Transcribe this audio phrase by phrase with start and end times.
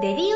[0.00, 0.28] レビュー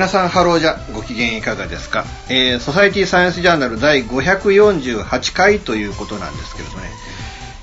[0.00, 6.82] 皆さんハローじゃご機嫌いかがですか、えーソサイティサイエンスジャーナル第548回ということなんですけれどね、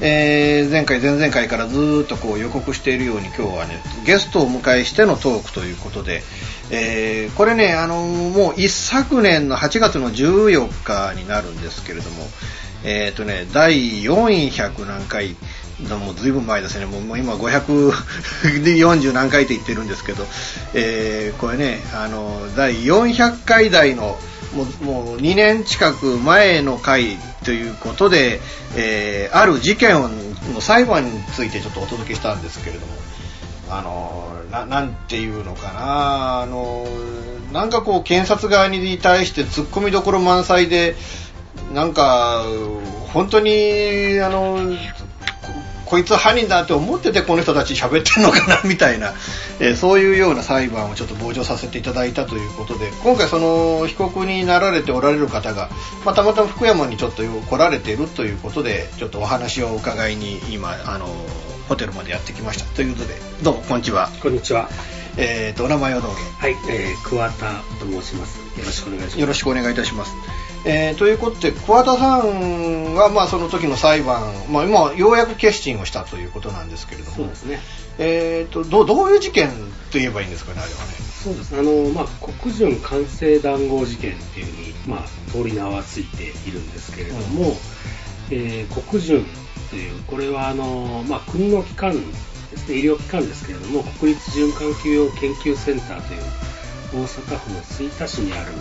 [0.02, 6.22] えー前回前々回からずっとこう予告しているように今日はねゲストをお迎えしてのトークということで、
[6.70, 12.24] えーこれねあのもう一昨年の8月の14日になるんですけれども
[12.84, 15.36] えっ、とね第400何回
[15.80, 20.26] もうずいぶん前ですね、もうもう今540 何回って言ってるんですけど、
[20.74, 24.18] えーこれね、あの第400回台の
[24.56, 28.42] もうもう2年近く前の回ということで、
[28.76, 29.94] えーある事件
[30.56, 32.94] の裁判についてちょっとお届けしたんですけれども、
[33.70, 36.88] あのななんていうのかな、あの
[37.54, 40.96] なんかこう検察側に対して突っ込みどころ満載で、
[41.72, 42.44] なんか
[43.14, 44.60] 本当にあの
[45.88, 49.14] ここいつ犯人だって思っててこの人たち喋ってんのかなみたいな、
[49.62, 55.70] えーそういうような裁判をちょっと傍聴させていただいたということで今回その被告になられておられる方が、
[56.06, 61.08] まあ、たまたま福山にちょっと来られているということでちょっとお話を伺いに今あの
[61.70, 64.70] ホテルまでやってきましたということでどうもこんにちは、こんにちは。
[65.20, 68.38] えー、とお名前をどうぞはい、えー、桑田と申します。
[68.60, 69.20] よろしくお願いします。
[69.20, 70.14] よろしくお願いいたします。
[70.70, 77.60] えーということで、桑田さんは、まあ、その時の裁判、まあ、今、ようやく決心をしたということなんですけれども、そうですね。
[78.00, 79.50] えーとどうどういう事件
[79.92, 80.86] と言えばいいんですかね、あれはね。
[81.24, 81.60] そうですね。
[81.60, 82.06] あの、まあ、
[82.42, 87.56] 国順完成談合事件っていうふうに、まあ、通り名はついているんですけれども、
[88.30, 89.26] えー国順
[89.70, 91.94] という、これは、あの、まあ、国の機関
[92.52, 96.22] ですね、医療機関ですけれども、国立循環器病研究センターという、
[96.94, 98.52] 大阪府の吹田市にある、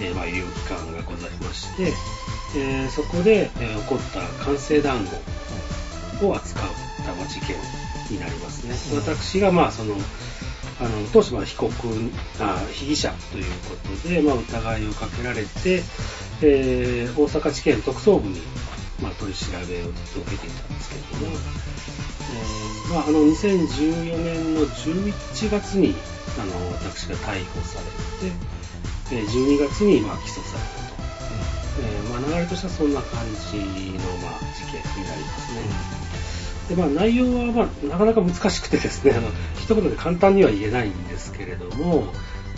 [0.00, 1.92] えーまあ、医療機関がございまして、
[2.56, 5.04] えーそこで、えー起こった完成談
[6.20, 7.56] 合を扱う多摩事件
[8.10, 8.74] になりますね。
[8.92, 9.94] うん私が、まあ、その、
[10.80, 11.72] あの当初は被告
[12.38, 15.82] あ被疑者ということで、まあ、疑いをかけられて、
[16.42, 18.40] えー大阪地検特捜部に、
[19.02, 21.36] まあ、取り調べをずっと受けていたんですけれども、
[22.30, 25.94] えーまあ、あの2014年の11月に
[26.40, 27.80] あの私が逮捕さ
[28.22, 28.34] れて、
[29.12, 30.98] えー12月に、まあ、起訴されたと。
[31.80, 33.62] えーまあ、流れとしてはそんな感じの、
[34.18, 35.60] まあ、事件になりますね。
[36.68, 42.04] でまあ、内容は、まあ、なかなか難しくてですねあの一言で簡単には言えないんですけれども、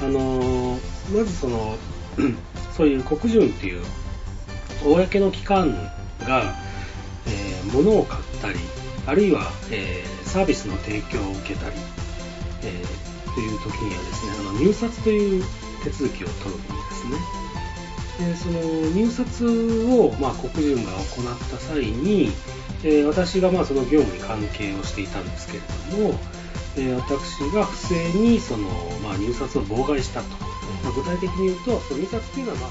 [0.00, 0.78] あの
[1.14, 1.76] まずその
[2.76, 3.84] そういう国順っていう
[4.84, 5.74] 公の機関
[6.20, 6.56] が、
[7.26, 8.58] えー物を買ったり
[9.06, 11.76] あるいは、えーサービスの提供を受けたり、
[12.62, 15.44] えーという時にはですねあの入札という
[15.82, 17.16] 手続きを取るんですね。
[18.18, 18.60] でその
[18.90, 22.30] 入札を、まあ、国順が行った際に、
[22.84, 25.58] えー私がまあその業務に関係をしていたんですけれ
[25.96, 26.18] ども、
[26.76, 28.68] えー私が不正にその、
[29.02, 30.26] まあ、入札を妨害したと、
[30.84, 32.70] まあ具体的に言うとその入札っていうのは、まあ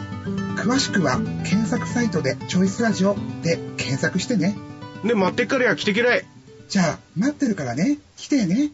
[0.61, 4.55] 詳しくは検索サイトで「チョイスラジオ」で検索してね。
[5.03, 6.23] で待ってっからや来てけらい。
[6.69, 7.97] じゃあ待ってるからね。
[8.15, 8.69] 来てね。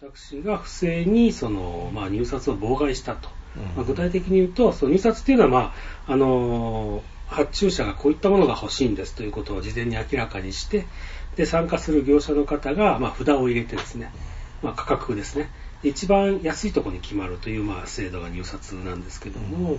[0.00, 3.28] 私が不正にその、まあ、入札を妨害したと、
[3.76, 5.58] まあ、具体的に言うとその入札っていうのは、ま
[6.08, 10.86] ああの発注者がこういったものが欲しいんですということを事前に明らかにして
[11.36, 14.12] で参加する業者の方が、まあ、札を入れてですね、
[14.62, 15.48] まあ、価格ですね
[15.82, 19.78] 一番安いところに決まるという、まあ、制度が入札なんですけども、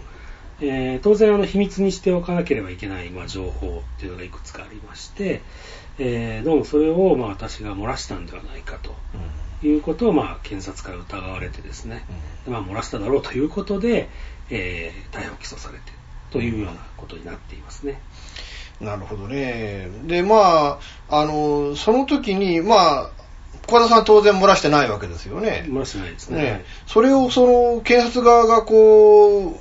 [0.62, 5.42] えー当然あの秘密にしておかなければいけない、まあ、情報っていうのがいくつかありまして、
[6.00, 8.96] えーどうもそれを、まあ、私が漏らしたんではないかと。
[9.64, 12.04] いうことを、まあ、検察から疑われてですね、
[12.48, 14.10] まあ、漏らしただろうということで、
[14.50, 16.01] えー逮捕・起訴されて
[16.32, 18.02] というようなことになっていますね。
[18.80, 19.90] なるほどね。
[20.06, 20.80] で、ま
[21.10, 23.12] あ、あの、その時に、まあ、
[23.68, 25.66] 小田さん当然漏らしてないわけですよね。
[25.68, 26.42] 漏らしてないですね。
[26.42, 27.46] ねそれをそ
[27.76, 29.56] の検察側がこう、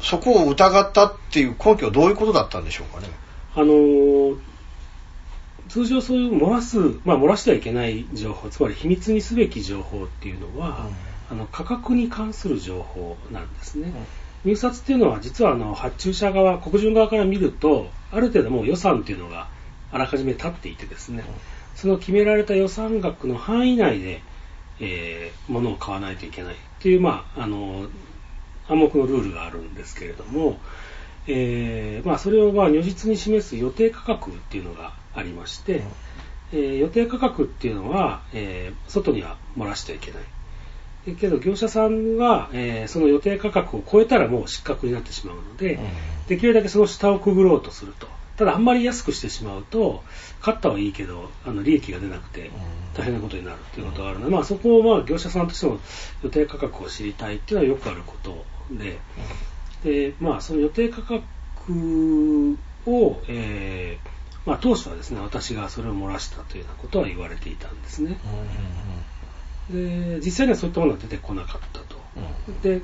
[0.00, 3.08] そこを疑ったっていう根拠はどういうことだったんでしょうかね。
[3.54, 4.38] あのー
[5.72, 6.76] 通常そういう漏らす、
[7.06, 10.86] まあ、漏らしてはいけない情報、つまり秘密にすべき情報っていうのは、
[11.30, 13.90] あの価格に関する情報なんですね。
[14.44, 19.48] 入札っていうのは実はあの発注者側、国順側から見ると、ある程度もう予算っていうのが
[19.92, 21.24] あらかじめ立っていてですね、
[21.74, 24.22] その決められた予算額の範囲内で、
[24.80, 27.86] えー物を買わないといけないっていう、まあ、あの
[28.68, 30.58] 暗黙のルールがあるんですけれども、
[31.26, 35.82] えーまあ、それをまあ如実に示す予定価格っていうのがありまして、
[36.52, 40.22] えー予定価格っていうのは、えー外には漏らしてはいけない。
[41.06, 45.78] えけど業者さんは、えーその予定価格を超えたらもう失格になってしまうので、
[46.28, 48.06] できるだけその下をくぐろうとすると。
[48.36, 50.02] ただあんまり安くしてしまうと、
[50.40, 52.50] 勝ったはいいけど、あの利益が出なくて
[52.94, 55.80] 大変なことになるっていうことがあるので、まあそこをまあ業者さんとしても
[56.22, 58.98] 予定価格を知りたいっていうのはよくあることで、
[59.84, 62.56] で、まあその予定価格
[62.86, 64.12] を、えー
[64.44, 68.18] まあ当初はですね、私がそれを漏らしたというようなことは言われていたんですね。
[69.70, 71.96] で実際にはそういったものが出てこなかったと。
[72.62, 72.82] で、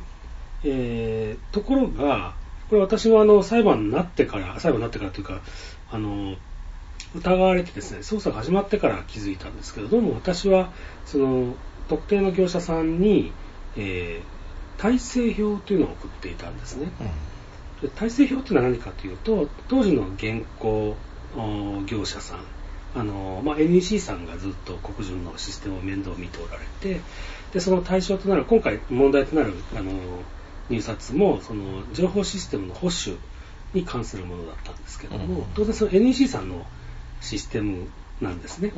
[0.64, 2.34] えーところが、
[2.68, 5.40] これ私もあの裁判になってから、裁判になってからというか、
[5.90, 6.36] あの、
[7.14, 10.72] 疑われてですね、捜査が始まってから気づいたんですけど、どうも私は、
[11.06, 11.54] その、
[11.88, 13.32] 特定の業者さんに、
[13.76, 14.38] えー
[14.78, 16.86] 体制表というのを送っていたんですね。
[17.82, 20.96] で体制表というのは何かというと、当時の現行
[21.36, 22.38] お業者さん、
[22.96, 27.00] あのまあ、NEC さんがずっと国順のシステムを面倒を見ておられて、
[27.52, 29.92] でその対象となる、今回問題となるあの
[30.70, 33.18] 入札も、その情報システムの保守
[33.74, 36.66] に関するものだったんですけども、当然その NEC さんの
[37.20, 37.88] システム
[38.20, 38.72] なんですね。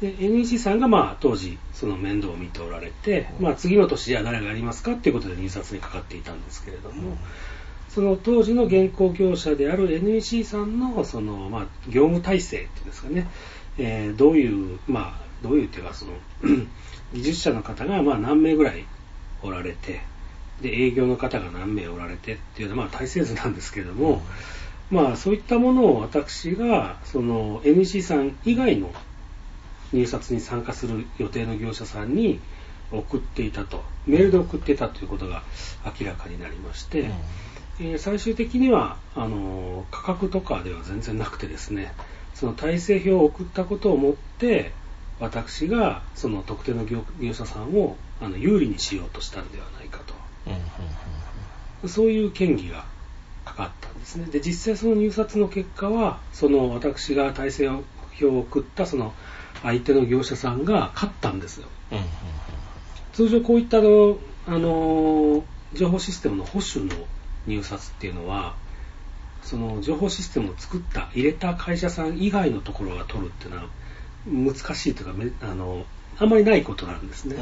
[0.00, 7.16] で NEC さんがまあ当時その面倒を見ておられて、まあ、次の年じゃあ誰がやりますかっていうことで入札にかかっていたんですけれども、
[7.94, 13.26] その当時の現行業者である NEC さんのその、まあ、業務体制っていうんですかね、
[13.78, 16.12] えーどういう、まあ、どういうっていうかその
[17.12, 18.84] 技術者の方がまあ何名ぐらい
[19.42, 20.00] おられて
[20.62, 24.22] で営業の方が何名おられてっていうのはまあ体制図なんですけれども、
[24.90, 28.92] まあそういったものを私がその NEC さん以外の
[29.92, 32.40] 入札に参加する予定の業者さんに
[32.92, 33.82] 送っていたと。
[34.06, 35.42] メールで送っていたということが
[36.00, 37.10] 明らかになりまして、
[37.80, 41.92] えー最終的にはあの価格とかでは全然なくてですね
[42.34, 44.72] その体制表を送ったことをもって
[45.18, 50.14] 私がその特定の業業者さんをあの有利にしようとしたんではないかと
[51.88, 52.84] そういう嫌疑が
[53.44, 54.26] かかったんですね。
[54.26, 59.14] で、実際その入札の結果は、その私が体制表を送ったその
[59.62, 61.68] 相手の業者さんが勝ったんですよ。
[63.12, 66.94] 通常こういったあの、あの情報システムの保守の
[67.46, 68.54] 入札っていうのは、
[69.42, 73.68] その情報システムを作った、入れた会社さん以外のところが取るっていうのは
[74.26, 75.84] 難しいというか、めあの、
[76.18, 77.36] あんまりないことなんですね。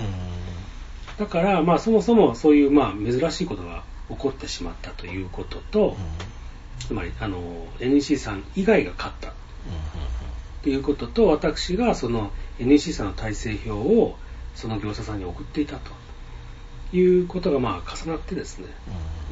[1.19, 5.97] だから、まあ、そもそもそういう、まあ、珍しいことが起こってしまったということと、
[6.78, 9.33] つまり、あの、NEC さん以外が勝った。
[10.62, 14.17] ということと、私がその NEC さんの体制表を
[14.55, 15.93] その業者さんに送っていたと
[16.92, 18.66] いうことがまあ重なってですね、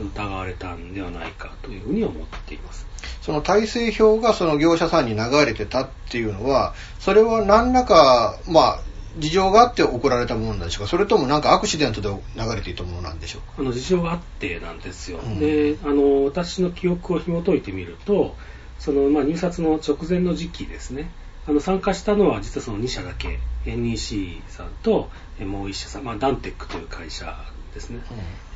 [0.00, 2.86] 疑われたんではないかというふうに思っています。
[3.22, 8.80] その体制表がその業者さんに流れてたっていうのは、それは何らか、まあ、
[9.18, 13.54] 事情があって送られたものなんでしょうか、それともなんかアクシデントで流れていたものなんでしょうか？
[13.58, 15.38] あの事情があってなんですよ、うん。
[15.38, 18.36] であの私の記憶を紐解いてみると
[18.78, 21.10] その、まあ、入札の直前の時期ですね。
[21.48, 23.38] あの参加したのは実はその2社だけ。
[23.64, 27.36] NEC さんとえもう1社さん、まあ、ダンテックという会社
[27.74, 28.00] ですね、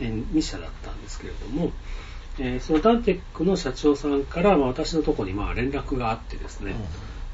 [0.00, 1.72] え2社だったんですけれども、
[2.38, 6.74] えーそのダンテックの社長さんから、まあ、私のところにまあ連絡があってですね、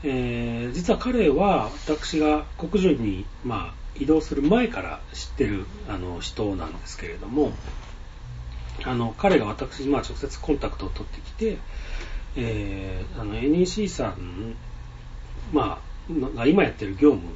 [0.02, 7.52] えー実は彼は私が国順に、まあ、移動する前から知ってるあの人なんですけれども、
[8.84, 11.58] あの彼が私にまあ直接コンタクトを取ってきて、
[12.36, 14.56] えーあの NEC さん、
[15.52, 17.30] まあ、のが今やってる業務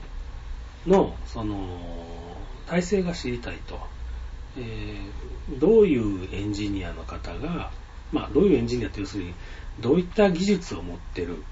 [0.87, 1.67] のその
[2.67, 3.81] 体制が知りたいと、
[4.57, 7.73] えーどういうエンジニアの方が、
[8.13, 9.35] まあ、どういうエンジニアって要するに
[9.81, 11.43] どういった技術を持ってる、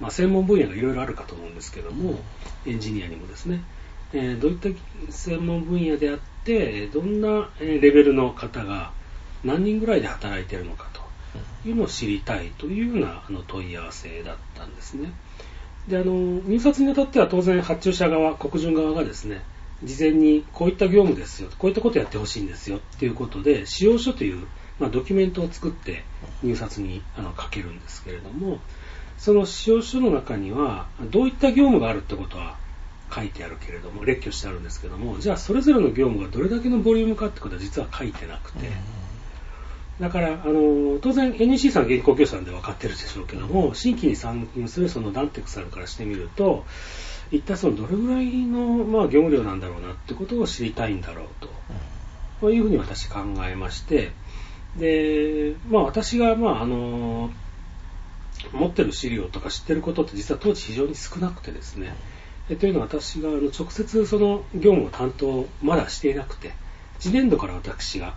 [0.00, 2.18] まあ、専門分野がいろいろあるかと思うんですけども、
[2.66, 3.62] エンジニアにもですね、
[4.12, 4.68] えーどういった
[5.12, 8.92] 専門分野であってどんなレベルの方が
[9.44, 15.12] 何人ぐらいで働いてるのかというのを知りたいというようなあの問い合わせだったんですね。
[15.88, 19.42] であの入札にあたっては当然発注者側、国順側がですね
[19.84, 24.46] 事前にこういった業務ですよ、こういったことをやってほしいんですよということで使用書という、
[24.78, 26.02] まあ、ドキュメントを作って
[26.42, 28.58] 入札にあの書けるんですけれども
[29.18, 32.56] その使用書の中にはどういった業務があるってことは
[33.14, 38.70] 書いてあるけれども列挙してあるんですけどもじゃあそれぞれの業務がどれだけのボリュームかってことは実は書いてなくて。
[40.00, 46.66] だから、あの、当然 NEC さんは原稿業者なんで分かってるでしょうけども、新規に参入するそのダンテクさんからしてみると、
[47.30, 51.48] 一体そのどれぐらいの、まあ、業務量なんだろうなってことを知りたいんだろうと、
[52.40, 54.12] こういうふうに私考えまして、
[54.76, 57.30] で、まあ私が、まああの、
[58.52, 61.94] 持ってる資料とか知ってることって実は当時非常に少なくてですね、
[62.50, 66.52] えというのは私があの直接その業務を担当まだしていなくて、
[66.98, 68.14] 次年度から私が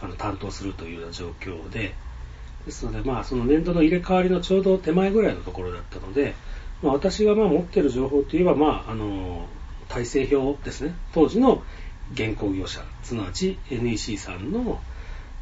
[0.00, 1.94] あの担当するというような状況で、
[2.64, 6.34] ですので、まあ、その年度の入れ替わりのちょうど手前ぐらいのところだったので、
[6.82, 9.46] まあ、私がまあ持っている情報といえば、まあ、あの
[9.88, 11.62] 体制表ですね、当時の
[12.12, 14.80] 現行業者、すなわち NEC さんの、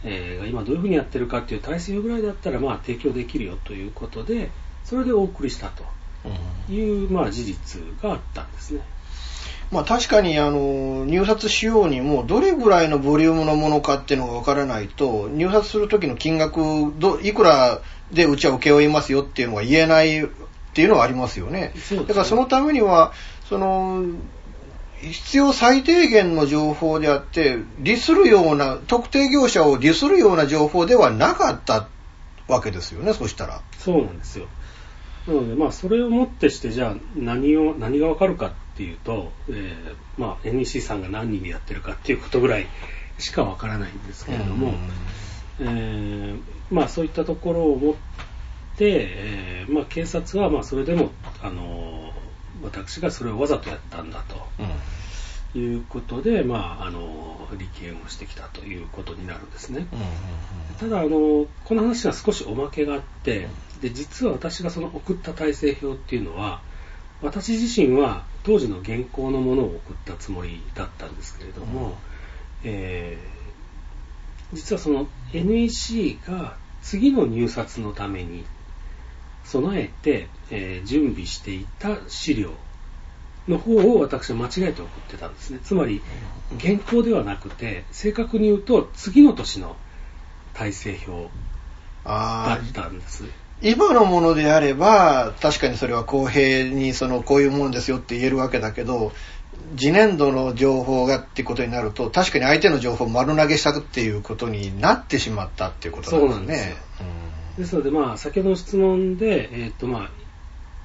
[0.05, 4.51] えー今どういうふうにやってるかっていう体制表ぐらいだったら、まあ、提供できるよということで、
[4.85, 5.85] それでお送りしたと
[6.73, 8.83] いう、まあ、事実があったんですね。
[9.71, 16.61] まあ確かにあの入札しようにもどれぐらいのボリュームのものかっていうのがわからないと入札する時の金額
[16.99, 17.81] どいくら
[18.13, 20.29] でうちは請け負いますよっていうのが言えないっ
[20.75, 21.73] ていうのはありますよね。
[22.07, 23.13] だからそのためには
[23.49, 24.05] その
[25.01, 31.89] 必要最低限の情報であって利するような特定業者を利するような情報ではなかった
[32.49, 33.63] わけですよねそしたら。
[33.79, 34.47] そうなんですよ。
[35.27, 42.67] なので、まあ、それをもってして、じゃあ、何を、何がわかるかっていうと、えーまあ、NEC さんが何人でやってるかっていうことぐらい
[43.19, 44.75] しかわからないんですけれども、
[45.61, 46.41] えー
[46.71, 47.95] まあ、そういったところをもっ
[48.77, 51.11] て、えーまあ、警察は、まあ、それでも、
[51.43, 52.13] あの、
[52.63, 54.23] 私がそれをわざとやったんだ
[55.53, 59.87] ということで、まあ、あの、立件をしてきたということになるんですね。
[60.79, 63.49] ただあの、この話は少しおまけがあって、
[63.81, 66.61] で実は私がその送った体制表っていうのは、
[67.23, 71.99] 私自身は当時の現行のものを送ったつもりだったんですけれども、
[72.63, 73.37] えー
[74.53, 78.45] 実はその NEC が次の入札のために
[79.43, 82.53] 備えて、えー準備していた資料
[83.49, 85.59] の方を私は間違えて送ってたんですね。
[85.65, 86.01] つまり、
[86.57, 89.77] 現行ではなくて、正確に言うと次の年の
[90.55, 91.29] 体制表
[92.05, 93.25] だったんです。
[93.63, 99.13] 今のものであれば、確かにそれは公平にそのこういうものですよって言えるわけだけど、
[99.77, 106.77] 次年度の情報がってことになると、確かに相手の情報を丸投げしたっていうことになってしまったっていうことなんですね。
[107.59, 110.11] ですので、まあ、先ほどの質問で、えーっと、まあ、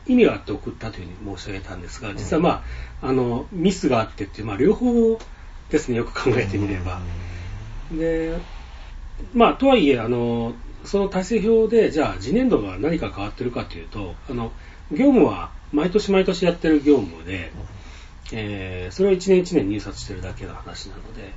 [0.08, 2.64] 意味があって送ったというふうに申し上げたんですが、実はま
[3.02, 5.20] あ、あの、ミスがあってっていう、まあ、両方
[5.70, 7.02] ですね、よく考えてみれば。
[7.92, 8.38] で、
[9.34, 10.54] まあ、とはいえ、あの、
[10.86, 14.52] その体制表で、じゃあ、次年度が何か変わってるかというと、あの、
[14.92, 17.52] 業務は毎年毎年やってる業務で、
[18.34, 21.34] えーそれを1年1年入札してるだけの話なので、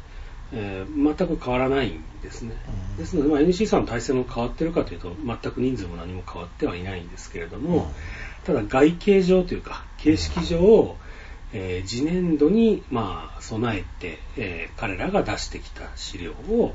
[0.53, 2.55] えー全く変わらないんですね。
[2.99, 7.93] ですので、まあ、NC さんの体制も変わってるかというと、全く人数も何も変わってはいないんですけれども、
[8.45, 10.97] ただ外形上というか、形式上、
[11.53, 16.75] えー次年度に、まあ、備えて、えー彼らが出してきた資料を、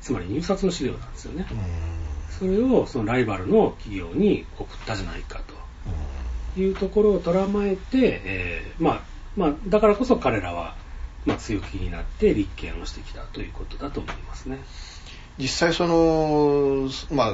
[0.00, 1.46] つまり入札の資料なんですよね。
[2.38, 5.40] それをそのライバルの企業に送ったじゃないか
[6.54, 9.00] というところを捉まえて、えーまあ、
[9.36, 10.76] まあ、だからこそ彼らは、
[11.26, 14.58] まあ、強気になって立件をしてきたということだと思いますね。
[15.38, 17.32] 実際その、まあ、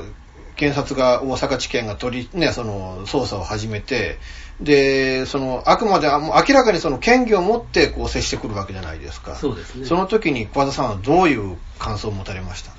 [0.57, 4.19] 検察が大阪地検が取り、ね、その捜査を始めて、
[4.61, 9.35] で、その、あくまであもう明らかにその権限を持ってこう接してくるわけじゃないですか。
[9.35, 12.74] そうですねその時に小和田さんはどういう感想を持たれました？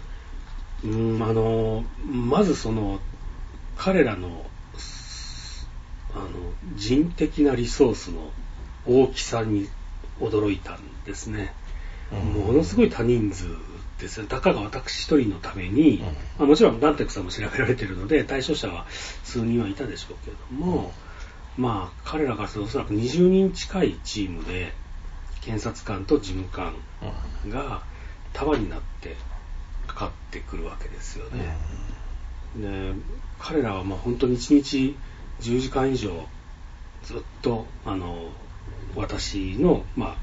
[0.84, 3.00] うんあのまずその
[3.78, 4.46] 彼らの
[6.14, 6.28] あの
[6.76, 8.32] 人的なリソースの
[8.88, 9.68] 大きさに
[10.20, 11.54] 驚いたんですね、
[12.12, 13.46] ものすごい多人数
[14.00, 16.04] ですよたかが私一人のために、
[16.38, 18.86] まあ、もちろんダンテクさんも調べられているので対象者は
[19.24, 20.94] 数人はいたでしょうけれども、
[21.58, 24.74] まあ彼らからするとおそらく20人近いチームで
[25.42, 26.74] 検察官と事務官
[27.50, 27.84] が
[28.34, 29.16] 束になって
[29.96, 31.56] かかってくるわけですよね。
[32.58, 32.94] で
[33.40, 34.96] 彼らはまあ本当に1日
[35.42, 36.28] 10時間以上
[37.04, 38.30] ずっとあの
[38.96, 40.16] 私の、まあ、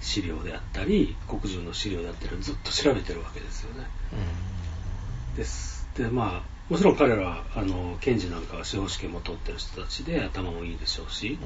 [0.00, 3.86] 資料であったり国中の資料であったりをずっと調べてるわけですよね。
[5.36, 11.38] ですでまあもちろん彼らはあの検事なんかは司法試験も取ってる人たちで頭もいいでしょうし、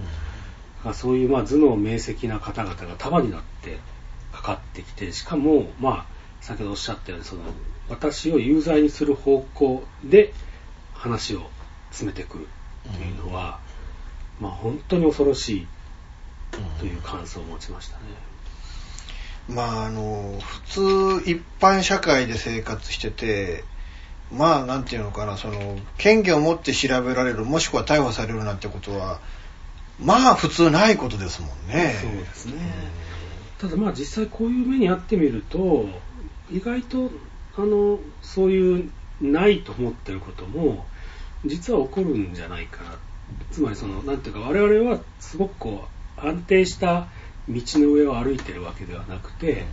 [0.85, 3.79] まあそういうまあ頭脳明晰な方々が束になって
[4.33, 7.43] かかってきてしかもまあ先ほどおっしゃったようにその
[7.89, 10.33] 私を有罪にする方向で
[10.93, 11.51] 話を
[11.91, 12.49] 詰めてくる
[12.97, 13.61] というのは、
[14.41, 15.67] まあ本当に恐ろしい
[16.79, 18.03] という感想を持ちましたね。
[19.49, 23.65] まああの普通一般社会で生活してて
[24.33, 29.21] まあなんていうのかなその権限を持って調べられるもしくは逮捕されるなんてことは
[30.01, 31.95] まあ普通ないことですもんね。
[32.01, 32.55] そうですね。
[33.59, 35.87] ただまあ実際こういう目に遭ってみると
[36.51, 37.11] 意外と
[37.57, 40.87] あのそういうないと思ってることも
[41.45, 42.99] 実は起こるんじゃないかな。
[43.51, 45.85] つまりそのなんていうか我々はすごくこ
[46.19, 47.07] う安定した
[47.49, 49.65] 道の上を歩いてるわけではなくて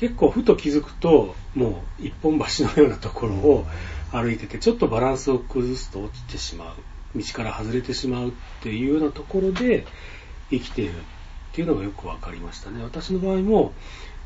[0.00, 3.66] 結構ふと気づくともう一本橋のようなところを
[4.10, 6.76] 歩いててちょっとバランスを崩すと落ちてしまう。
[7.14, 8.32] 道から外れてしまうっ
[8.62, 9.86] ていうようなところで
[10.50, 12.82] 生きているっていうのがよく分かりましたね。
[12.82, 13.74] 私の場合も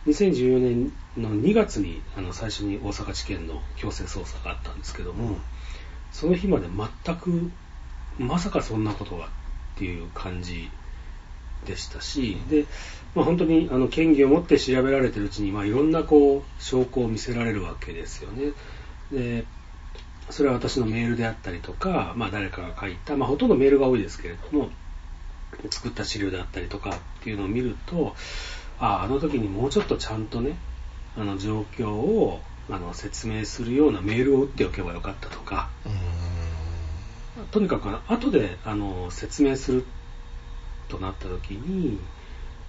[0.06, 5.36] 2014年の2月にあの最初に大阪地検の強制捜査があったんですけども、
[6.12, 7.50] その日まで全く
[8.18, 9.28] まさかそんなことがっ
[9.76, 10.70] ていう感じ
[11.66, 12.66] でしたし、で、
[13.14, 18.52] まあ、本当にあの権限を持って調べられてるうちに、まあ、いろんなこう証拠を見せられるわけですよね。
[19.12, 19.44] で
[20.30, 24.70] それは私のメールであったりとか、まあ、誰かが書いた、まあ、ほとんどメールが多いですけれども
[25.70, 28.16] 作った資料であったりとかっていうのを見ると
[28.78, 30.56] あああの時にもうちょっとちゃんとね
[31.16, 35.68] あの状況をあの説明するようなメールを打っておけばよかったとか。
[37.50, 39.84] とにかく後であの説明する
[40.88, 41.98] となった時に、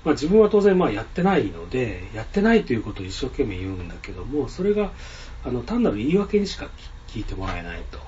[0.04, 4.92] まあ、自分は当然まあやってないのでやってないということを一生懸命言うんだけどもそれが
[5.46, 6.68] あの単なる言い訳にしか
[7.08, 8.00] 聞いてもらえないと。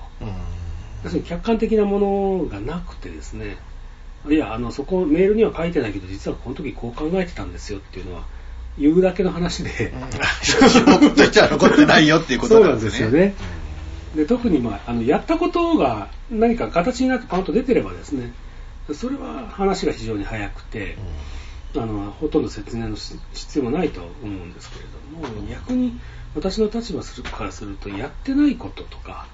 [1.02, 3.56] 要するに客観的なものがなくてですね
[4.28, 8.24] いやあのそこメールには書いてないけど実はこの時こう考えてたんですよっていうのは
[8.78, 9.92] 言うだけの話で、
[10.42, 12.84] 証拠としては残ってないよっていうこと そうなんんなでね。
[12.90, 13.34] ですすよね。
[14.14, 18.32] で特に、まあ、あのやったことが何か形になってパンと出てればですね
[18.92, 20.96] それは話が非常に早くて、
[21.76, 24.84] あのほとんど説明のし必要もないと思うんですけれ
[25.22, 26.00] ども逆に
[26.34, 29.26] 私の立場するからするとやってないこととか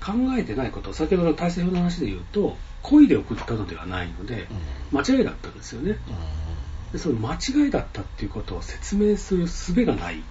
[0.00, 4.48] 考えてないこと先ほどの体制表の話で言うと故意で送ったのではないので
[4.92, 5.98] 間違いだったんですよね。
[6.92, 10.22] でその間違いだったっていうことを説明する術がない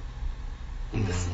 [0.97, 1.31] んです。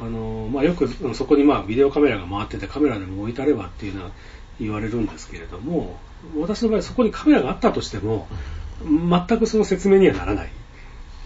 [0.00, 4.10] あのまあ、よくうんそこにまあビデオカメラが回っててカメラでも置いたればっていうのは
[4.60, 5.98] 言われるんですけれども
[6.36, 8.28] 私の場合そこにカメラがあったとしても
[8.84, 10.50] 全くその説明にはならない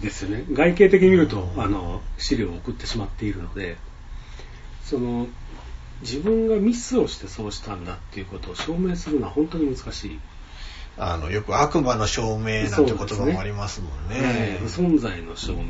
[0.00, 0.44] ですよね。
[0.52, 3.76] 外形的に見るとあの資料を送ってしまっているので
[4.84, 5.26] その
[6.02, 10.20] 自分がミスをしてそうしたんだっていうことを証明するのは本当に難しい。
[10.98, 14.16] あの、よく悪魔の証明なんて言葉もありますもんね。
[14.20, 15.64] ええ不存在の証明っ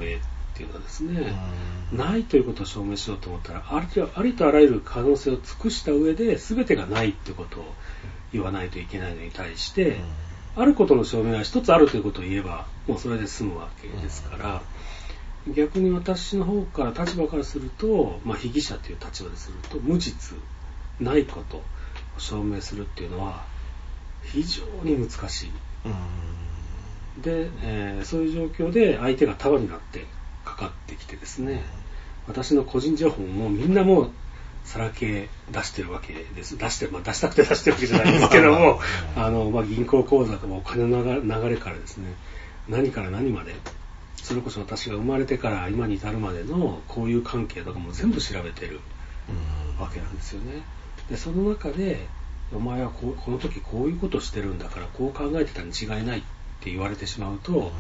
[0.54, 1.32] ていうのはですね、
[1.92, 7.74] ないということを証明しようと思ったらありとありとあらゆる可能性を尽くした上で全てがないってことを
[8.32, 9.98] 言わないといけないのに対して、
[10.56, 14.62] あることの証明は一つあるということを言えばもうそれで済むわけですから、
[15.48, 20.38] 逆に私の方から立場からすると、まあ、被疑者という立場ですると無実
[21.00, 21.62] ないことを
[22.18, 23.44] 証明するっていうのは
[24.22, 25.50] 非常に難しい。
[25.86, 26.32] うん
[27.20, 30.06] で、えーそういう状況で相手が束になって
[30.44, 31.62] かかってきてですね、
[32.26, 34.10] 私の個人情報もみんなもう
[34.64, 36.56] さらけ出してるわけです。
[36.56, 38.80] 出してる、まあ出したくて出してるわけじゃないんですけども、
[39.16, 42.14] あの、まあ銀行口座とかお金の流れからですね、
[42.68, 43.54] 何から何まで、
[44.22, 48.80] それこそ私が生まれてから今に至るまでの交友関係とかも全部調べてる
[49.78, 50.62] わけなんですよね。
[51.10, 52.06] で、その中で、
[52.54, 56.22] お前はこうこの時こういうことしてるんだからこう考えてたに違いないっ
[56.60, 57.72] て言われてしまうと、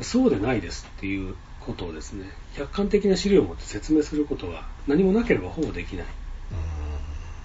[0.00, 6.06] そうでないですっていうことをですね、客観的な資料を持って説明することは何もなければほぼできない。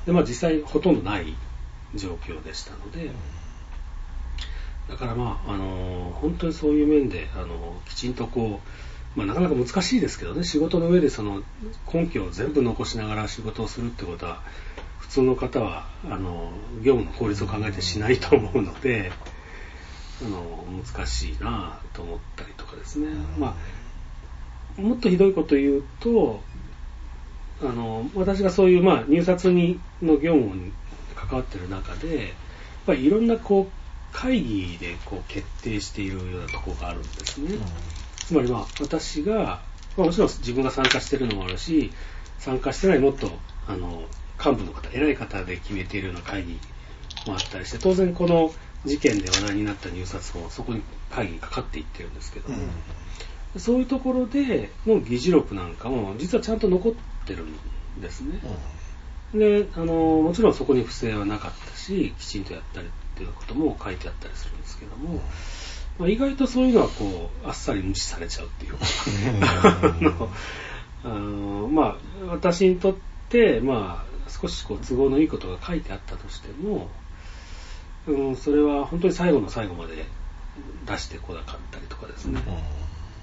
[0.06, 1.36] で、まあ実際ほとんどない
[1.96, 3.12] 状況でしたので、
[4.90, 8.60] だからまあ、あの本当にそういう面で、あのきちんとこ
[9.16, 11.44] う、まあ、なかなか難しいですけどね、仕事の上でその
[11.94, 14.42] 根拠を全部残しながら仕事をするってことは、
[14.98, 19.12] 普通の方はあの業務の効率を考えてしないと思うので、
[20.26, 23.08] あの難しいなと思ったりとかですね。
[23.38, 23.56] ま
[24.78, 26.42] あもっとひどいこと言うと、
[27.62, 30.72] あの私がそういう、まあ、入札にの業務に
[31.16, 32.28] 関わってる中で、やっ
[32.86, 33.79] ぱりいろんなこう
[34.12, 37.58] 会議でこう決定しているようなところがあるんですね。
[38.18, 39.62] つまりまあ私が、
[39.98, 41.92] まあ、もちろん自分が参加してるのもあるし、
[42.38, 43.32] 参加してないもっと
[43.68, 44.04] あの
[44.44, 46.60] 幹部の方、偉い方で決めているような会議
[47.28, 48.54] もあったりして、当然この
[48.86, 52.58] 事件で話題になった入札もそこに会議にかかっていってるんですけども、
[53.58, 56.94] そういうところでの議事録なんかも実はちゃんと残っ
[57.26, 58.40] てるんですね。
[59.34, 62.90] であのもちろんそこに不正はなかったしきちんとやったり
[63.20, 65.20] っていうことも書いてあったりするんですけども、
[66.00, 68.80] まあ、意外とそういうのはこうあっさり無視されちゃうっていうか。
[71.02, 72.96] あのまあ私にとっ
[73.30, 76.90] てまあ少しこう都合のいいことが書いてあったとしても、
[78.06, 80.06] うん、それは本当に最後の最後まで
[80.86, 82.42] 出してこなかったりとかですね、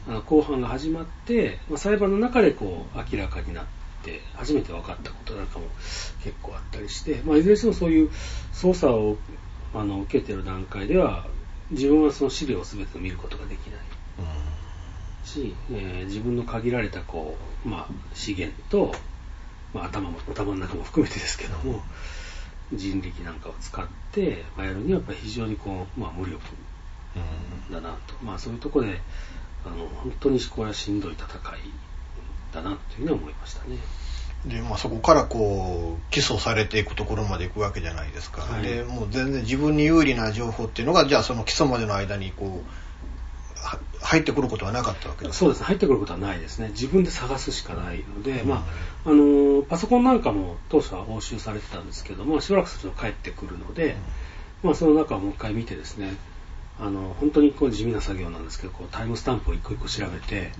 [0.09, 3.65] あの公判が始まって、まあ、裁判の中でこう明らかになっ
[4.03, 5.67] て初めて分かったことなんかも
[6.25, 8.11] 結構あったりして、まあ、いずれにしてもそういう
[8.55, 9.19] 捜査を
[9.81, 11.27] あの受けてる段階では
[11.71, 13.81] 自分はその資料を全て見ることができない。
[15.27, 18.95] し、えー自分の限られたこう、まあ、資源と、
[19.75, 21.83] まあ、頭も頭の中も含めてですけども
[22.73, 26.41] 人力なんかを使って、まあ、やるにはやっぱり非常にこう、まあ、無力
[27.71, 29.01] だなと、まあ、そういうところで
[29.65, 31.31] あの本当にこれはしんどい戦い
[32.53, 33.77] だなというふうには思いましたね。
[34.47, 38.63] で、まあ、そこからこう起訴されていくところまで行くわけじゃないですか、はい。
[38.63, 42.87] でもう全然自分に有利な情報っていうのがじゃあその起訴までの間にこう
[43.67, 45.61] は入ってくることはなかったわけですそうです。
[45.61, 46.69] ね、入ってくることはないですね。
[46.69, 48.65] 自分で探すしかないので、ま
[49.05, 53.97] あ、あの、パソコンなんかも当初は押収されてたんですけども、しばらくすると帰ってくるので、
[54.63, 56.17] まあ、その中をもう一回見てですね、
[56.79, 60.53] あの、本当にこう地味な作業なんですけど、こうタイムスタンプを一個一個調べて、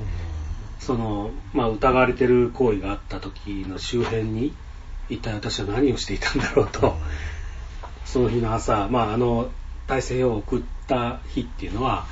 [0.79, 4.55] その、まあ、疑われてる行為があった時の周辺に、
[5.09, 6.97] 一体私は何をしていたんだろうと、
[8.05, 9.51] その日の朝、まあ、あの、
[9.87, 12.07] 体制を送った日っていうのは、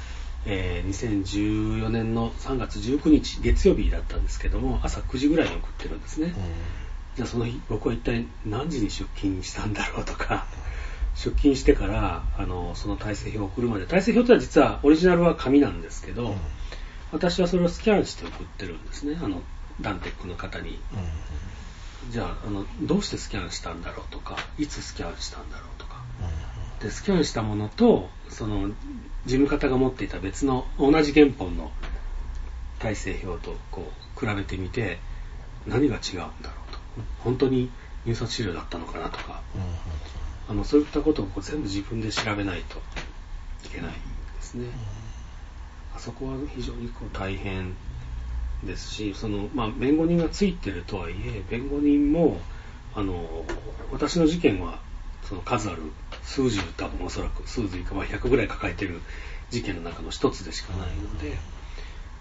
[0.46, 6.34] えー2014年の3月19日月曜日だったんですけども朝9時ぐらいに送ってるんですね、
[7.16, 10.46] じゃあその日僕は一体何時に出勤したんだろうとか
[11.14, 13.86] 出勤してからあのその体制表を送るまで。
[13.86, 16.34] 体制表ってのは実はオリジナルは紙なんですけど、
[17.14, 19.16] 私はそれをスキャンして送ってるんですね。
[19.22, 19.40] あの
[19.80, 20.80] ダンテックの方に。
[22.10, 26.02] じゃああのどうしてスキャンしたんだろうとかいつスキャンしたんだろうとか。
[26.80, 28.74] でスキャンしたものとその事
[29.26, 31.70] 務方が持っていた別の同じ原本の
[32.80, 34.98] 体制表とこう比べてみて
[35.66, 36.28] 何が違うんだろ
[36.68, 36.78] うと。
[37.20, 37.70] 本当に
[38.04, 39.40] 入札資料だったのかなとか。
[40.48, 42.76] あのそういったことをこう全部自分で調べないと
[43.66, 43.96] いけないで
[44.42, 44.66] すね。
[45.94, 47.74] あそこは非常にこう大変
[48.64, 52.40] ですしその、まあ、弁護人がついてるとはいえ弁護人も
[52.94, 53.44] あの
[53.92, 54.80] 私の事件は
[55.22, 55.82] その数ある
[56.22, 59.00] 数十多分おそらく数十か、100ぐらい抱えてる
[59.50, 61.36] 事件の中の一つでしかないので。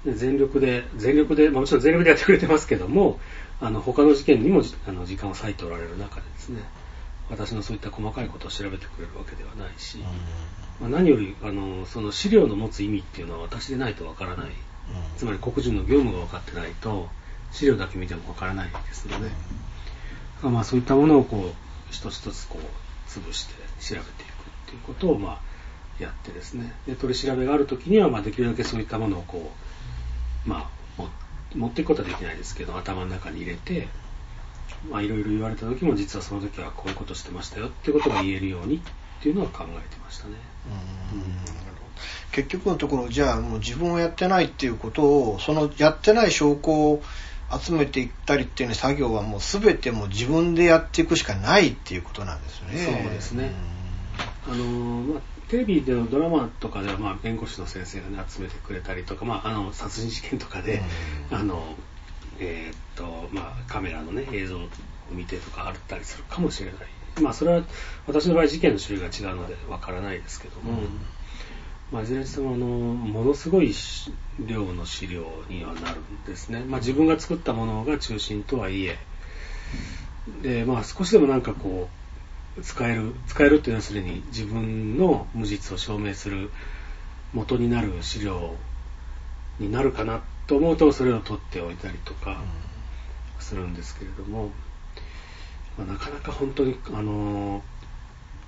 [0.06, 3.20] で全力で、全力で、まあ、もちろん全力でやってくれてますけども、
[3.62, 6.62] あの他の事件にもあの時間を割いておられる中でですね、
[7.30, 10.00] 私のそういった細かいことを調べてくれるわけではないし、
[10.80, 14.52] まあ、何よりあのその資料の持つ意味っていうのは私でないとわからない、
[15.18, 17.10] つまり黒人の業務が分かってないと
[17.52, 19.30] 資料だけ見てもわからないですので、
[20.42, 25.40] まあ、そういったものをこう一つ一つこう潰して調べていくっていうことをまあ
[26.00, 26.74] やってですね。
[26.88, 29.52] で取り調べがある時にはまあできるだけそういったものをこ
[30.46, 31.10] うまあも
[31.56, 33.88] 持っていくことはできないですけど頭の中に入れて
[34.90, 38.82] まあいろいろ言われた時も実はその時はこういうことしてましたよっていうことが言えるように
[39.24, 40.34] っていうのは考えてましたね。
[41.14, 41.24] うん。
[42.34, 47.02] 結局のところじゃあもう自分はやってないっていうことをそのやってない証拠を
[47.58, 53.02] 集めていったりっていう作業はもう全てもう自分でやっていくしかないっていうことなんですね。
[53.04, 53.52] そうですね。
[54.46, 60.82] あのまあ、テレビでのドラマとかでは、まあ、弁護士の先生が、ね、集めてくれたりとか、まあ、あの殺人事件とかで、
[61.32, 61.64] あの
[62.40, 64.68] えーっとまあ、カメラの、ね、映像を
[65.12, 66.82] 見てとかあったりするかもしれない、
[67.22, 67.64] まあ、それは
[68.08, 70.82] 私の場合事件の種類が違うのでわからないですけども、
[71.92, 73.74] まあ、いずれにしてもあのものすごい
[74.40, 78.98] 量の資料にはなるんですね、まあ、自分が作ったものが中心とはいえ。
[80.42, 81.88] で、まあ、少しでもなんかこ
[82.58, 86.50] う使える使えるっていうのはすでに自分の無実を証明する
[87.34, 88.56] 元になる資料
[89.60, 92.42] になるかなと思うとそれを取っておいたりとか
[93.40, 94.52] するんですけれども、
[95.78, 97.64] まあ、なかなか本当にあの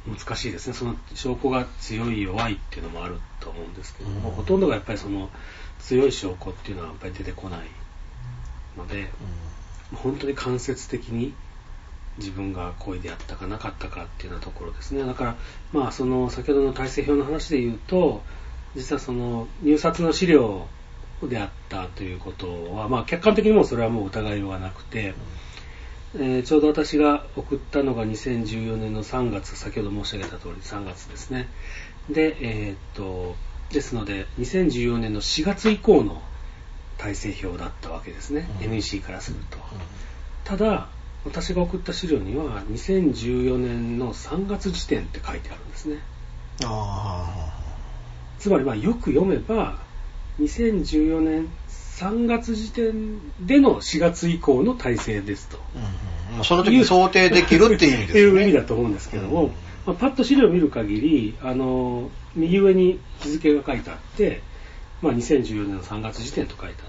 [0.08, 0.74] 難しいですね。
[0.74, 5.30] その証拠が強い弱いっていうのもあると思うんですけども、ほとんどがやっぱりその
[5.80, 7.60] 強い証拠っていうのはやっぱり出てこない
[8.78, 9.10] ので、
[9.94, 11.34] 本当に間接的に
[12.18, 15.04] 自分が故意であったかなかったかっていうようなところですね。
[15.04, 15.36] だから
[15.74, 18.22] まあその先ほどの体制表の話で言うと
[18.76, 20.68] 実はその入札の資料
[21.24, 25.14] であったということは、まあ、客観的にもそれはもう疑いようがなくて、
[26.18, 31.48] えーちょうど私が送ったのが2014年の3月先ほど申し上げた通り3月ですね。
[32.10, 33.36] でえーっと
[33.72, 36.22] ですので2014年の4月以降の
[36.98, 39.58] 体制表だったわけですね、NEC からすると、
[40.46, 40.88] ただ
[41.26, 45.98] 私が送った資料には2014年の3月時点って書いてあるんですね。
[46.64, 47.54] あ
[48.40, 49.80] つまりまあよく読めば
[50.40, 51.50] 2014年
[51.96, 55.58] 3月時点での4月以降の体制ですと。
[55.76, 58.20] あ、うんうん、その時に想定できるっていう意味ですね。
[58.22, 59.50] いう意味だと思うんですけども、うん。
[59.86, 64.42] まあ、パッと資料を見る限り、あの、右上に日付が書いてあって、
[65.02, 66.88] まあ、2014年の3月時点と書いてあっ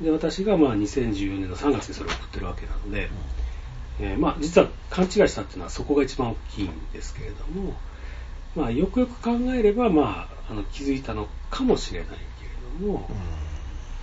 [0.00, 3.10] て、で、私がまあ2014年の3月にそれを送ってるわけなので、
[4.00, 7.74] えーまあ、実は勘違いしたっていうのはそこが一番大きいんですけれども、
[8.56, 12.14] まあ、よくよく考えれば、まあ、あの気づいたのかもしれないけ
[12.82, 13.08] れども、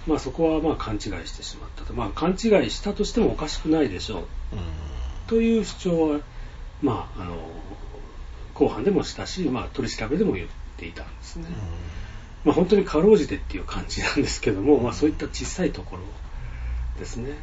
[0.08, 2.34] まあ、そこはまあ勘違いしてしまったと、まあ、勘違
[2.66, 4.18] いしたとしてもおかしくないでしょう
[4.54, 4.66] うんうん
[5.28, 6.20] という主張は、
[6.82, 7.38] まあ、あの
[8.54, 11.46] 公判でもしたし、まあ、取り調べでも言っていたんですね。
[12.44, 16.02] まあ、本当にかろうじてっていう感じなんですけども、まあ、そういった小さいところ
[17.00, 17.38] ですね。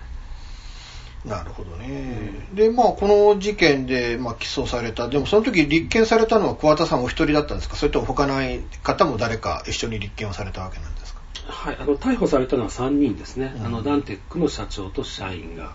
[1.24, 2.18] なるほどね。
[2.52, 5.08] で、まあ、この事件で、まあ、起訴された。
[5.08, 7.76] でも、その時立件されたのは桑田さんお一人だったんですか？
[7.76, 8.34] それとも他の
[8.82, 11.17] 方も誰か一緒に立件をされたわけなんですか？
[11.48, 13.66] はい、あの逮捕されたのは3人ですね、うん。
[13.66, 15.74] あのダンテックの社長と社員が、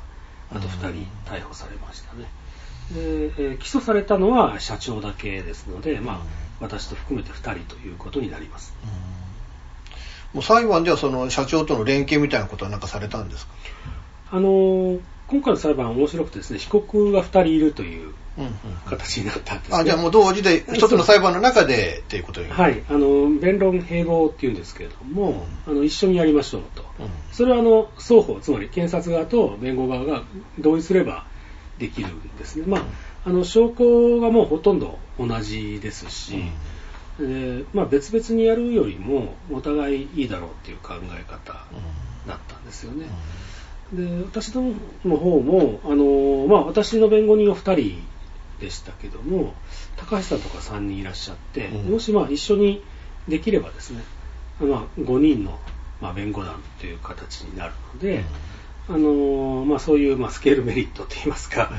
[0.51, 2.25] あと2人逮捕されましたね。
[2.91, 6.19] で、えー起訴されたのは社長だけですので、まあ、
[6.59, 8.73] 私と含めて2人ということになります。
[10.33, 13.53] もう裁判ではその社長との連携みたいなことはなんかされたんですか？
[14.31, 18.13] あのー今回の裁判は面白くてですね、被告が2人いるという
[18.85, 19.77] 形になったんですね。
[19.77, 22.49] あ、じゃあもう同時で一つの裁判の中でっていうことに。
[22.49, 27.09] はい、あの弁論併合っていうんですけれども、あの一緒にやりましょうと、うん。
[27.31, 30.23] それはあの双方、つまり検察側と弁護側が
[30.59, 31.25] 同意すれば
[31.77, 32.83] できるんですね、まあ、
[33.25, 36.43] あの証拠がもうほとんど同じですし、
[37.19, 41.53] でまあ、別々にやるよりもお互いいいだろうっていう考え方
[42.27, 43.07] だったんですよね。
[43.93, 48.03] で私の方も、あのまあ、私の弁護人は2人
[48.63, 49.53] でしたけども
[49.97, 51.91] 高橋さんとか3人いらっしゃって、うん。
[51.91, 52.81] もしまあ一緒に
[53.27, 54.01] できればですね、
[54.59, 55.59] まあ、5人の、
[56.01, 58.23] まあ、弁護団という形になるので、
[58.89, 61.71] あのまあ、そういう、まあ、スケールメリットといいますか、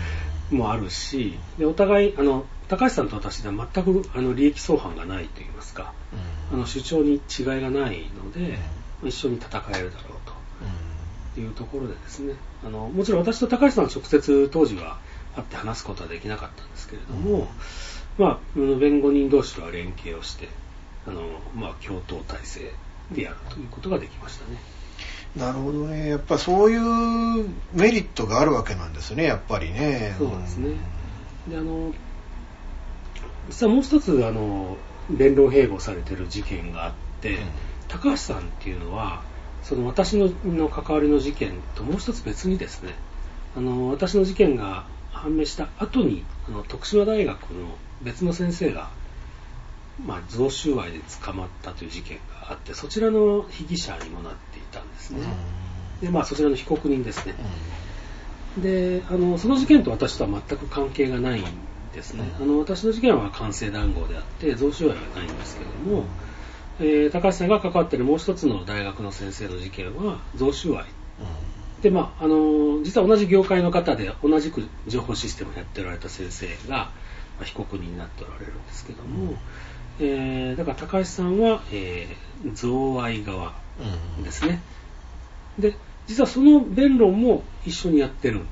[0.51, 5.93] もあるしでお互いあの高橋さんと私では全くあの利益相反がないといいますか、
[6.53, 7.21] あの主張に違い
[7.61, 8.59] がないので、
[9.03, 10.35] 一緒に戦えるだろうと。
[11.41, 14.99] いうところでですねあのもちろん私と高橋さんは直接当時は
[15.35, 17.49] 会って話すことはできなかったんですけれども、
[18.19, 20.49] まあ、弁護人同士とは連携をして
[21.07, 21.23] あの、
[21.55, 22.73] まあ、共闘体制
[23.13, 24.59] でやるということができましたね。
[25.37, 26.09] なるほどね。
[26.09, 30.15] やっぱそういうメリットがあるわけなんですね、やっぱりね。
[30.17, 30.77] そうですね。
[31.49, 31.93] で、あの、
[33.49, 34.77] 実はもう一つ、あの、
[35.11, 37.39] 弁論併合されてる事件があって、
[37.89, 39.23] 高橋さんっていうのは、
[39.63, 42.95] その私のの関わりの事件ともう一つ別にですね、
[43.57, 48.91] あの、私の事件が判明した後に、あの、徳島大学の別の先生が、
[50.05, 55.21] まあ、贈収賄で捕まったという事件があって、そちらの被疑者にもなっていたんですね。
[56.01, 57.35] で、まあ、そちらの被告人ですね。
[58.59, 61.45] であのその事件と私とは全く関係がないん
[61.93, 66.05] ですね、あの私の事件は官製談合であって贈収賄はないんですけども
[66.81, 70.87] えー高橋さんが関わっているもう一つの大学の先生の事件は贈収賄
[71.85, 76.91] でまああのー実は同じ業界の方で同じく情報システムをやっておられた先生が、ま
[77.43, 79.35] あ被告人になっておられるんですけども、
[80.01, 83.53] えーだから高橋さんは、えー贈賄側
[84.17, 84.61] うんですね。
[85.59, 88.47] で実はその弁論も一緒にやってるん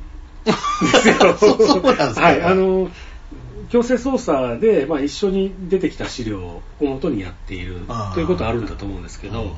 [0.45, 1.37] ですよ。
[1.41, 2.21] そうなんですか。
[2.21, 2.91] はいあの
[3.71, 7.81] 強制捜査で、まあ、一緒に出てきた資料を元にやっている
[8.13, 9.53] ということはあるんだと思うんですけど、うん。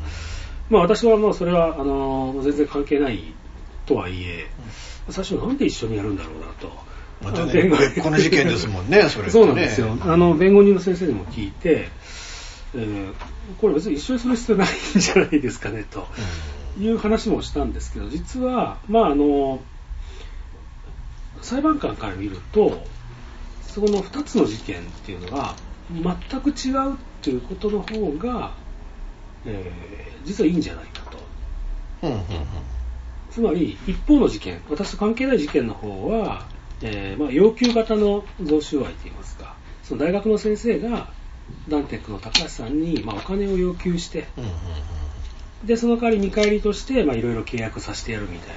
[0.71, 3.35] まあ、私はまあそれはあの全然関係ない
[3.87, 4.47] とはいえ、
[5.11, 6.73] 最初なんで一緒にやるんだろうなと。
[7.23, 9.97] またね弁護この事件ですもんね それねそうなんですよ。
[10.01, 11.89] あの、弁護人の先生にも聞いて、
[12.75, 13.13] えー
[13.61, 16.07] これ別に一緒にする必要ないんじゃないですかね、と
[16.81, 19.61] いう話もしたんですけど、実は、まああの、
[21.43, 22.83] 裁判官から見ると、
[23.63, 25.55] そこの2つの事件っていうのが
[25.91, 28.55] 全く違うっていうことの方が、
[29.45, 31.19] えー実はいいんじゃないかと。
[32.03, 32.25] うんうんうん
[33.35, 36.47] つまり、一方の事件、私と関係ない事件の方は、
[36.83, 41.09] えーまあ、要求型の贈収賄といいますか、その大学の先生が、
[41.69, 44.53] ダンテックの高橋さんに、まあ、お金を要求して、うんうんう
[45.65, 45.67] ん。
[45.67, 48.55] で、その代わり見返りとして、まあ、いろいろ契約させてやるみたい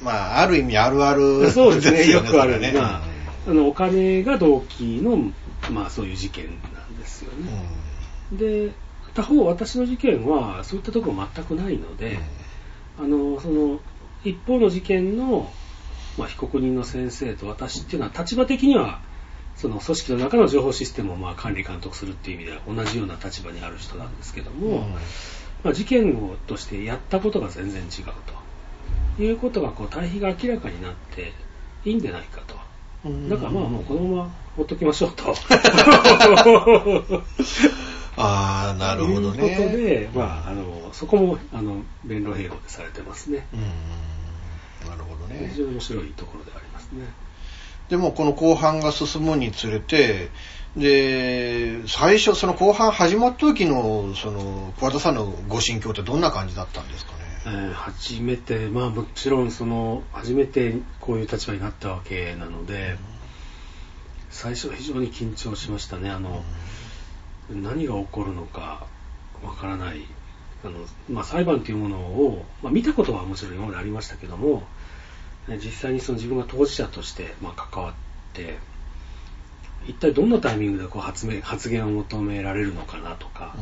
[0.00, 1.50] まあある意味あるあるな。
[1.50, 2.70] そうですね、よくあるね。
[2.72, 3.02] まあ、
[3.48, 5.32] あのお金が動機の、
[5.72, 7.50] まあ、そういう事件なんですよね。
[8.32, 8.70] で、
[9.14, 12.20] 他方、私の事件は、そういったところ全くないので、
[13.00, 13.80] あのその
[14.24, 15.52] 一方の事件の、
[16.16, 19.00] まあ、被告人の先生と私っていうのは立場的には
[19.56, 24.92] その組織の中の情報システムをまあ管理監督するっていう意味では同じような立場にある人なんですけども、うん
[25.64, 28.04] まあ、事件をとしてやったことが全然違う
[29.16, 31.32] ということがこう対比が明らかになって
[31.84, 32.56] いいんでないかと。
[33.04, 35.34] うんだからまあもうこのままほっときましょうと。
[38.20, 43.46] ああなるほどねということで、まあ、あのそこもあの弁論併合でされてますね。
[43.52, 47.06] うんなるほどね非常に面白いところでありますね。
[47.88, 50.30] でもこの後半が進むにつれて
[50.76, 57.18] で最初その後半始まった時のその桑田さんのご心境ってどんな感じだったんですかね？
[57.46, 62.98] えー初めて、まあもちろんその、初めてこういう立場になったわけなので、
[64.28, 66.10] 最初は非常に緊張しましたね。
[66.10, 66.44] あの、
[67.50, 68.86] 何が起こるのか
[69.42, 70.02] わからない。
[70.64, 70.78] あの、
[71.10, 74.66] まあ裁判というものを、まあ見たことはもちろん今までありましたけども、
[75.48, 77.94] ね実際にその自分が当事者として、まあ、関わっ
[78.34, 78.58] て、
[79.86, 83.54] 一体どんなタイミングでこう発明発言を求められるのかなとか、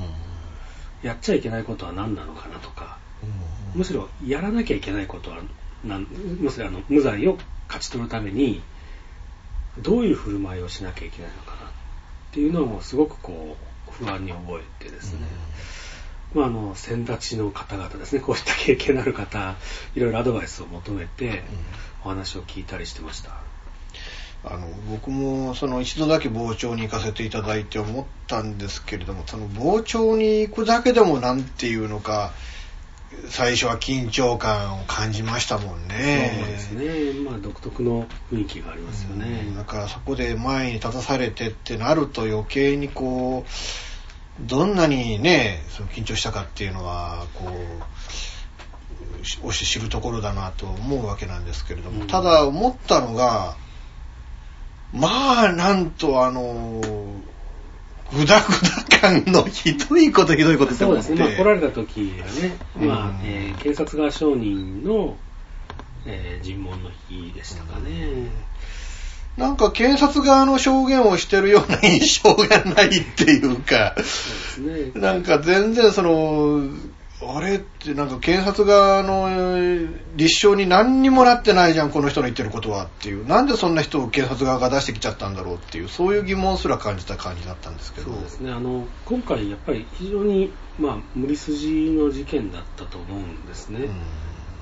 [1.03, 2.99] やっちゃいけないことは何なのかなとか、
[3.75, 5.39] むしろやらなきゃいけないことは
[5.85, 6.07] なん
[6.41, 8.63] むしろあの無罪を勝ち取るために
[9.79, 11.71] どういう振る舞いをしなきゃいけないのかなっ
[12.33, 13.66] ていうのをすごくこう
[13.99, 15.21] 不安に覚えてですね、
[16.35, 19.57] まあ、あの先立ちの方々ですねこういった経験のある方
[19.95, 21.43] いろいろアドバイスを求めて
[22.05, 23.31] お話を聞いたりしてました。
[24.49, 32.33] あの僕もその一度だけ傍聴に行かせていただいて思ったんですけれどもその傍聴に行くだけでもなんていうのか
[33.29, 36.39] 最初は緊張感を感じましたもんね。
[36.39, 39.47] そうですね、まあ、独特の雰囲気がありますよね。
[39.49, 43.51] うんだからそこで前に立たされてってなると余計にこう
[44.41, 47.45] どんなにねその緊張したかっていうのはこ
[49.23, 52.07] うし押し知るところだなと思うわけなんですけれども、うん。
[52.07, 53.57] ただ思ったのが
[54.93, 56.81] まあなんとあの
[58.13, 58.47] グダグ
[58.91, 61.03] ダ感のひどいことひどいことって思って。
[61.03, 65.17] そうですね、まあ、来られた時はね、まあうんえー検察側証人の、
[66.07, 68.29] えー尋問の日でしたかね。
[69.37, 73.95] なんか検察側の証言をしてるような印象がないっていうか。
[74.95, 76.63] なんか全然その、
[77.23, 83.27] あれってなんか検察側のえー立証に何にもなってないじゃん、この人の言ってることはっていう。
[83.27, 88.13] なんでそんな人を検察側が出してきちゃったんだろうっていう、そういう疑問すら感じた感じだったんですけど。
[88.13, 93.89] そうですねあの今回、やっぱり非常に、まあ、無理筋の事件だったと思うんですね。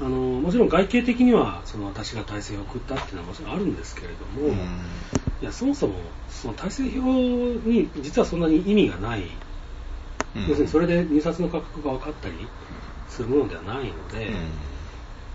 [0.01, 4.51] あのもちろん外形的にはその私が体制を送ったっていうのはもちろんあるんですけれども、うん。
[4.51, 4.57] うん
[5.41, 5.95] いやそもそも
[6.29, 9.25] その体制表に実はそんなに意味がない、
[10.49, 12.49] 要するにそれで入札の価格が分かったり
[13.09, 14.31] するものではないので、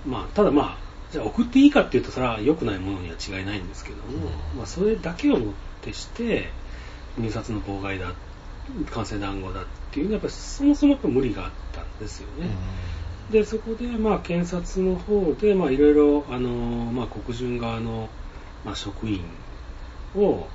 [0.05, 0.77] まあ、ただまあ、
[1.11, 6.49] じゃあ送っていいかっていうと、それは良くないものには違いないんですけども、まあ、それだけをもってして、
[7.17, 8.11] 入札の妨害だ、
[8.91, 12.49] 官製談合だっていうのは、やっぱりそもそもやっぱ無理があったんですよね。
[13.31, 18.09] で、そこで、まあ、検察の方で、まあ、いろいろ、あの、まあ、国順側の、
[18.65, 19.21] まあ、職員
[20.15, 20.47] を、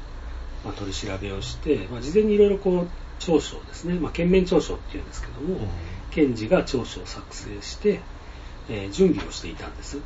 [0.65, 2.89] まあ、取り調べをして、まあ、事前にいろいろこう、
[3.21, 5.61] 調書ですね、まあ、検面調書っていうんですけども、
[6.11, 8.01] 検事が調書を作成して、
[8.69, 9.99] えー準備をしていたんです。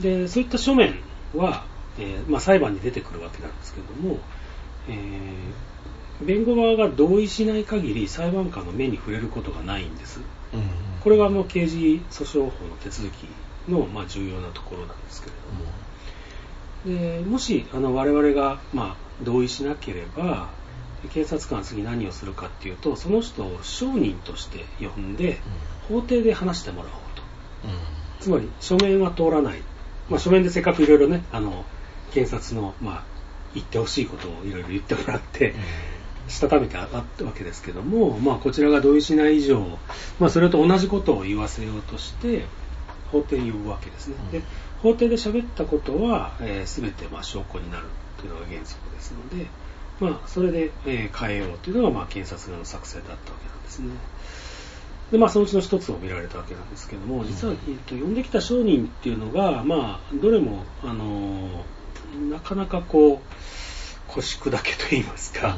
[0.00, 0.94] で、そういった書面
[1.34, 1.64] は、
[1.98, 4.18] えーまあ、裁判に出てくるわけなんですけれども、
[4.88, 4.94] えー
[6.22, 10.20] 弁護側が同意しない限り裁判官の目に触れることがないんです。
[11.04, 13.28] これがあの刑事訴訟法の手続き
[13.70, 15.36] の、まあ、重要なところなんですけれ
[16.86, 20.48] ども、でもしあの我々が、まあ、同意しなければ
[21.12, 25.38] 警察官は次何をするかっていうとその人を証人として呼んで
[25.88, 27.22] 法廷で話してもらおうと。
[28.20, 29.58] つまり書面は通らない、
[30.08, 31.66] まあ、書面でせっかくいろいろねあの
[32.12, 33.02] 検察の、まあ、
[33.54, 35.54] 言ってほしいことをいろいろ言ってもらって、
[36.28, 39.60] したためてあったわけですけども、まあ、こちらが同意しない以上、
[40.18, 42.44] まあ、それと同じことを言わせようとして
[43.12, 44.42] 法廷に呼ぶわけですね、で
[44.82, 47.86] 法廷で喋ったことは、えー全てまあ証拠になる
[48.18, 49.46] というのが原則ですので、
[50.00, 53.88] まあ、それで、えー変えようというのが、まあ、検察側の作戦だったわけなんですね。
[55.12, 63.18] でまあ、そのうちの一つを見られたわけなんですけども実は、えっと呼んできた商人っていうのが、まあ、どれも、あのーなかなかこう
[64.08, 65.56] 腰砕けと言いますか、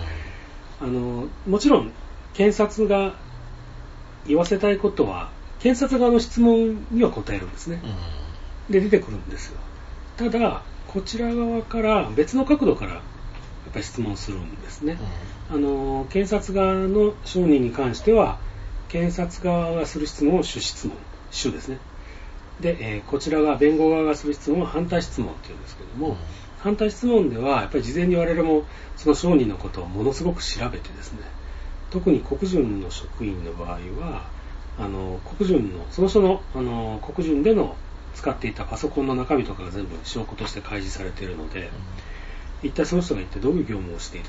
[0.80, 1.92] あのもちろん
[2.34, 3.14] 検察が
[4.26, 7.80] 言わせたいことは検察側の質問には答えるんですね、
[8.68, 9.58] で出てくるんですよ。
[10.16, 14.98] ただこちら側から別の角度からやっぱり質問するんですね、
[15.50, 18.38] あの検察側の証人に関しては
[18.88, 20.96] 検察側がする質問を主質問
[21.30, 21.78] 主ですね。
[22.60, 26.16] で、えーこちらが弁護側がする質問は反対質問っていうんですけども、
[26.66, 28.64] 反対質問ではやっぱり事前に我々も
[28.96, 31.20] その証人のことをものすごく調べてですね
[31.90, 34.24] 特に国順の職員の場合は
[34.76, 37.76] あの国順のその人のあの国順での
[38.16, 41.70] 使っていたパソコンの中身とかが全部証拠として開示されているので、
[42.62, 44.22] 一体その人が一体どういう業務をしてい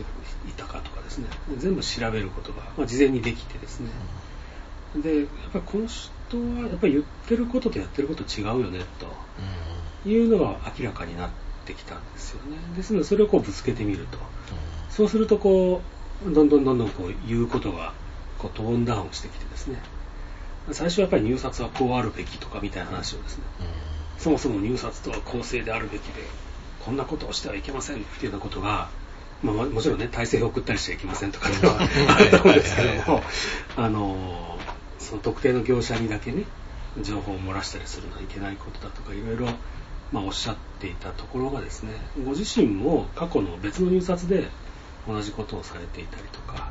[0.58, 1.28] たかとかですね
[1.58, 3.90] 全部調べることが、まあ、事前にできてですね、
[5.02, 8.82] でやっぱりこの人はやっぱり言ってることとやってること違うよね
[10.04, 12.58] というのが明らかになってきたんですよね。
[12.76, 14.18] ですのでそれをこうぶつけてみると。
[14.90, 15.82] そうするとこ
[16.26, 17.94] うどんどんどんどんこう言うことが
[18.40, 19.82] こうトーンダウンしてきてですね。
[20.72, 23.44] 最初はやっぱり入札はこうあるべきとかみたいな話をですね。
[24.18, 26.24] そもそも入札とは公正であるべきで
[26.84, 28.90] こんなことをしてはいけませんっていうようなことが、
[29.44, 33.22] まあ、ももちろんね体制を送ったりしちゃいけませんとかいうのはあると思うんですけども
[33.76, 34.58] あの
[35.00, 36.46] その特定の業者にだけね
[37.02, 39.48] 情報を漏らしたりするのはいけないことだとかいろいろ、
[40.12, 41.92] まあ、おっしゃっていたところがですね
[42.24, 44.48] ご自身も過去の別の入札で
[45.08, 46.70] 同じことをされていたりとか。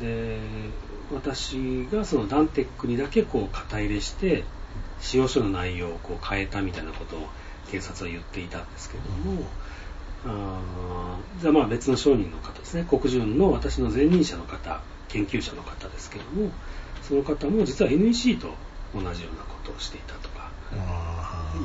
[0.00, 0.38] で
[1.14, 4.44] 私がそのダンテックにだけこう肩入れして
[5.00, 7.26] 使用書の内容をこう変えたみたいなことを
[7.70, 9.46] 警察は言っていたんですけれども、
[10.26, 12.84] あーじゃあまあ別の商人の方ですね。
[12.88, 16.50] 国順の私の前任者の方研究者の方ですけれども
[17.02, 18.52] その方も実は NEC と
[18.94, 20.50] 同じようなことをしていたとか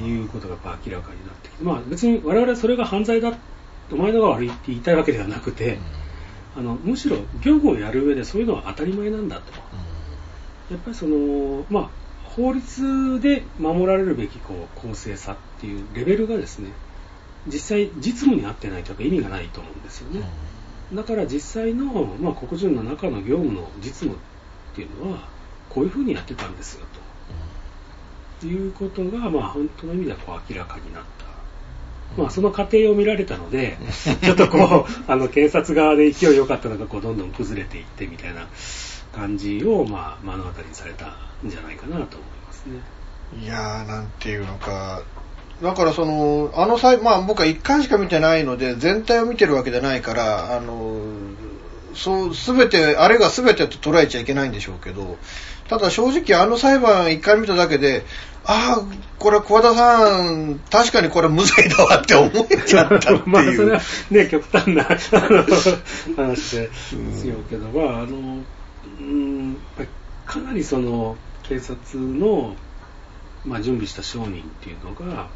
[0.01, 3.33] いうことがやっぱ明らかになってきて、まあ、別に我々はそれが犯罪だ
[3.91, 5.77] お前のが悪いって言いたいわけではなくて、
[6.55, 9.51] あのむしろ業務をやる上でそういうのは当たり前なんだと、
[10.71, 11.89] やっぱりその、まあ、
[12.23, 16.71] 法律で守られるべきこう公正さっていうレベルがですね
[17.47, 20.21] 実際実務に合ってないとやっぱ意味がないと思うんですよね、
[20.93, 21.85] だから実際の、
[22.19, 24.17] まあ、国順の中の業務の実務っ
[24.75, 25.27] ていうのは
[25.69, 26.85] こういうふうにやってたんですよ
[28.43, 32.21] ということが、まあ、本当の意味ではこう明らかになった。
[32.21, 33.77] まあ、その過程を見られたので、
[34.21, 38.47] ちょっとこう、 あの、検察側で勢い良かったのが、こう、どんどん崩れていってみたいな
[39.15, 42.81] 感じを、まあ、目の当たりにされたんじゃないかなと思いますね。
[43.41, 45.03] いやー、なんていうのか。
[45.61, 50.97] だからその、あの際、まあ僕は一巻しか見てないので、全体を見てるわけじゃないから、あの、
[51.95, 55.17] そう、すべて、あれがすべてと捉えちゃいけないんでしょうけど、
[55.69, 58.05] ただ正直あの裁判一回見ただけで、
[58.45, 58.83] ああ、
[59.19, 63.23] これ小和田さん、確かにこれ無罪だわって思えちゃったっていう。
[63.27, 63.81] まあ、それは
[64.11, 68.43] ね、極端な話ですよけど、まあ、あの、
[68.99, 69.57] うん、
[70.25, 72.55] かなりその、警察の、
[73.45, 75.29] まあ、準備した証人っていうのが、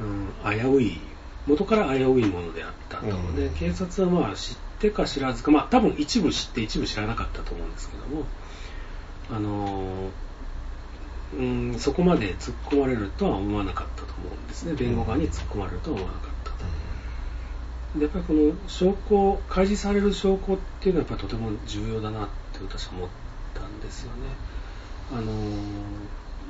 [0.00, 0.98] うん、危うい、
[1.46, 3.06] 元から危ういものであったと。
[3.06, 8.24] うんで、警察はまあ、知ってか知らずか、まあ、多分一部知って一部知らなかったと思うんですけども、
[9.30, 10.10] あの、
[11.38, 14.74] うん、そこまで突っ込まれるとは思わなかったと思うんですね。
[14.74, 16.64] 弁護側に突っ込まれるとは思わなかったと。
[17.98, 23.08] でやっぱりこの証拠、開示される証拠っていうのはやっぱりとても重要だなって私は思っ
[23.54, 24.18] たんですよね。
[25.12, 25.32] あの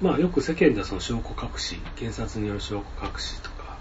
[0.02, 3.76] まあよく世間ではその証拠隠し、検察による証拠隠しとか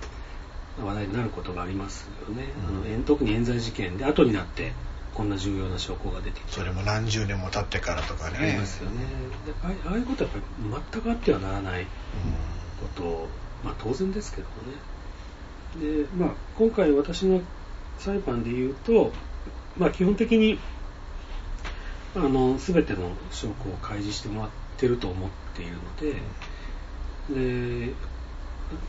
[0.83, 2.49] 話題になることがありますよね。
[2.67, 4.73] あのえん特に冤罪事件で後になって
[5.19, 8.99] こんな重要な証拠が出てきたそれも何十年も経ってからとかありねますよね。
[9.45, 10.41] でああいうことはやっ
[10.71, 11.87] ぱり全くあってはならない
[12.79, 13.27] こと、
[13.61, 14.47] まあ当然ですけど
[15.81, 16.05] もね。
[16.05, 17.41] で、まあ今回私の
[17.97, 19.11] 裁判で言うと、
[19.77, 20.57] まあ基本的に、
[22.15, 25.73] あの、すべての証拠を開示してもらってると思っている
[27.27, 27.93] ので、で、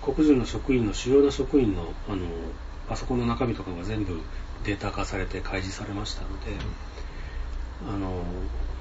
[0.00, 2.24] 国人の職員の主要な職員のあの
[2.88, 4.20] パソコンの中身とかが全部
[4.64, 6.52] データ化されて開示されましたので、
[7.88, 8.22] あの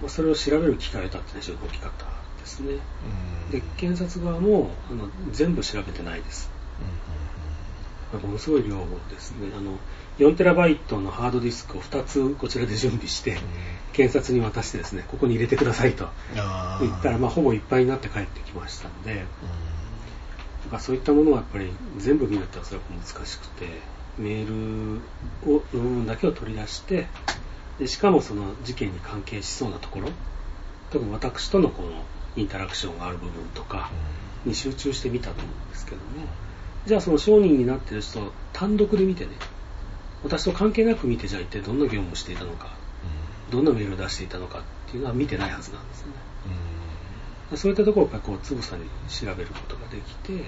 [0.02, 2.06] まあそれを調べる機会を得たっていうのは大きかった
[2.42, 2.74] ですね。
[2.74, 6.50] うんで検察側もあの全部調べてないです。
[8.14, 8.78] まあものすごい量
[9.10, 9.52] ですね。
[9.58, 9.78] あの
[10.20, 13.38] 4テラバイトのハードディスクを2つこちらで準備して、
[13.94, 16.10] 検察に渡してですね、ここに入れてくださいと
[16.82, 19.22] 言ったら、まあ、ほぼいっぱいになって帰ってきましたので、だ
[20.70, 23.66] からそういったものはやっぱり全部見るっておそらく難しくて、
[24.20, 24.48] メー
[25.46, 27.08] ルをの部分だけを取り出して、
[27.80, 30.10] でしかもその事件に関係しそうなところ、
[30.92, 31.90] 特に私とのこの
[32.36, 33.90] インタラクションがある部分とか
[34.46, 36.04] に集中してみたと思うんですけども、
[36.86, 39.32] じゃあその証人になってる人を単独で見てね、
[40.24, 42.74] 私と関係なく見て、じゃあ一体どんな業務をしていたのか、
[43.52, 44.62] どんなメールを出していたのかっ
[44.92, 46.12] ていうのは見てないはずなんですね。
[47.56, 50.46] そういったところをやっぱりこうつぶさに調べることができて、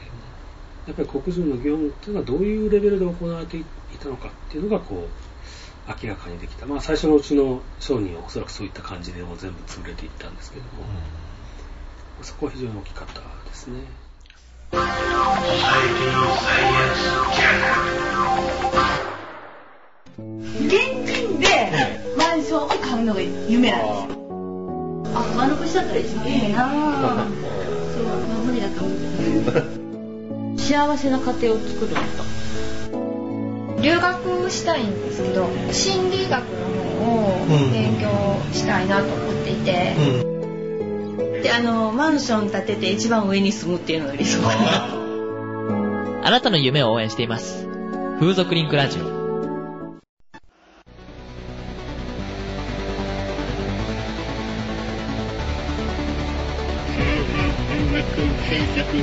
[0.87, 3.63] やっぱり黒人の業務っていうのはどういうレベルで行われてい
[3.99, 5.07] たのかっていうのがこう
[6.03, 6.65] 明らかにできた。
[6.65, 10.69] まあ最初のうちの商人はおそらくそういった感じでもう全部潰れていったんですけども、
[12.21, 13.79] そこは非常に大きかったですね。
[20.67, 20.71] 現
[21.05, 21.71] 金で
[22.17, 24.21] マンションを買うのが夢なんですよ。
[25.13, 26.71] あ、丸腰だったら一番いいなぁ。
[27.93, 29.80] そう、まあ、無理だと思う。
[30.61, 33.81] 幸せな家庭を作ること。
[33.81, 38.09] 留学したいんですけど、心理学の方を勉強
[38.53, 39.95] したいなと思っていて。
[41.41, 44.87] で、あの、マンション建てて一番上に住むっていうのが理想 かな。
[46.23, 47.67] あなたの夢を応援しています。
[48.19, 49.20] 風俗リンクラジオ。
[58.91, 58.97] オー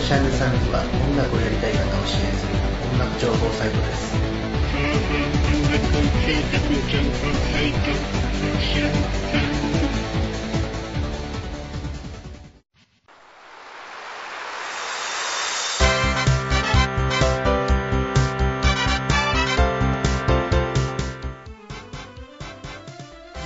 [0.00, 2.52] シャンサンズは音楽をやりたい方を支援する
[2.92, 4.14] 音楽情報サイトです。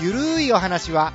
[0.03, 1.15] ゆるいお話は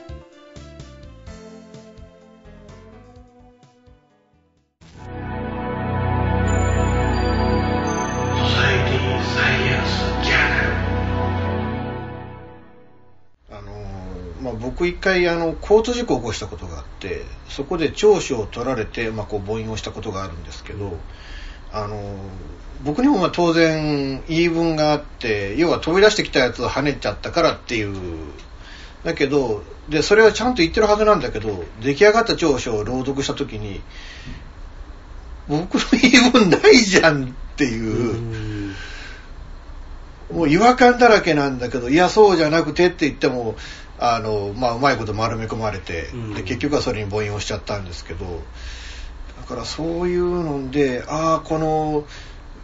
[14.71, 20.97] 僕一回あの交通事故を起こしたことがあってそこで聴取を取られて、まあ、こう母音をしたことがあるんですけど、
[21.71, 22.15] あのー
[22.83, 27.95] 僕にもまあ当然言い分があって要は飛び出してきたやつを跳ねちゃったからっていう
[29.03, 33.81] だけどでそれはちゃんと言ってるはずなんだけど出来上がった調書を朗読した時に
[35.47, 38.71] 僕の言い分ないじゃんっていう。
[40.31, 43.55] もう違和感だらけなんだけど、いや、そうじゃなくてって言っても、
[44.01, 48.25] あの、まあ、うまいこと丸め込まれて、うんで、結局はそれに母音をしちゃったんですけど、
[49.39, 52.05] だからそういうので、ああ、この、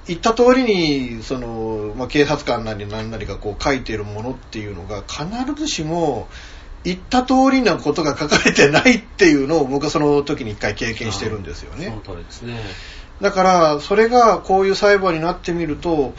[0.08, 5.26] 言った通りに、その、まあ、警察官なり何なりがこう書いているものっていうのが、必
[5.56, 6.28] ずしも、
[6.84, 11.86] 言った通りなことが書かれてないっていうのを僕はその時に一回経験してるんですよね。
[11.86, 12.58] その通りですね。
[13.22, 16.14] だから、それがこういう裁判になってみると、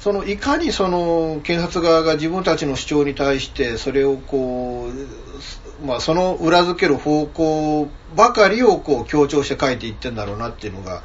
[0.00, 4.88] そのいかにその検察側が自分たちの主張に対してそれをこ
[5.82, 11.02] う、まあ、その裏付ける方向ばかりをこう強調して書いていってんだろうなっていうのが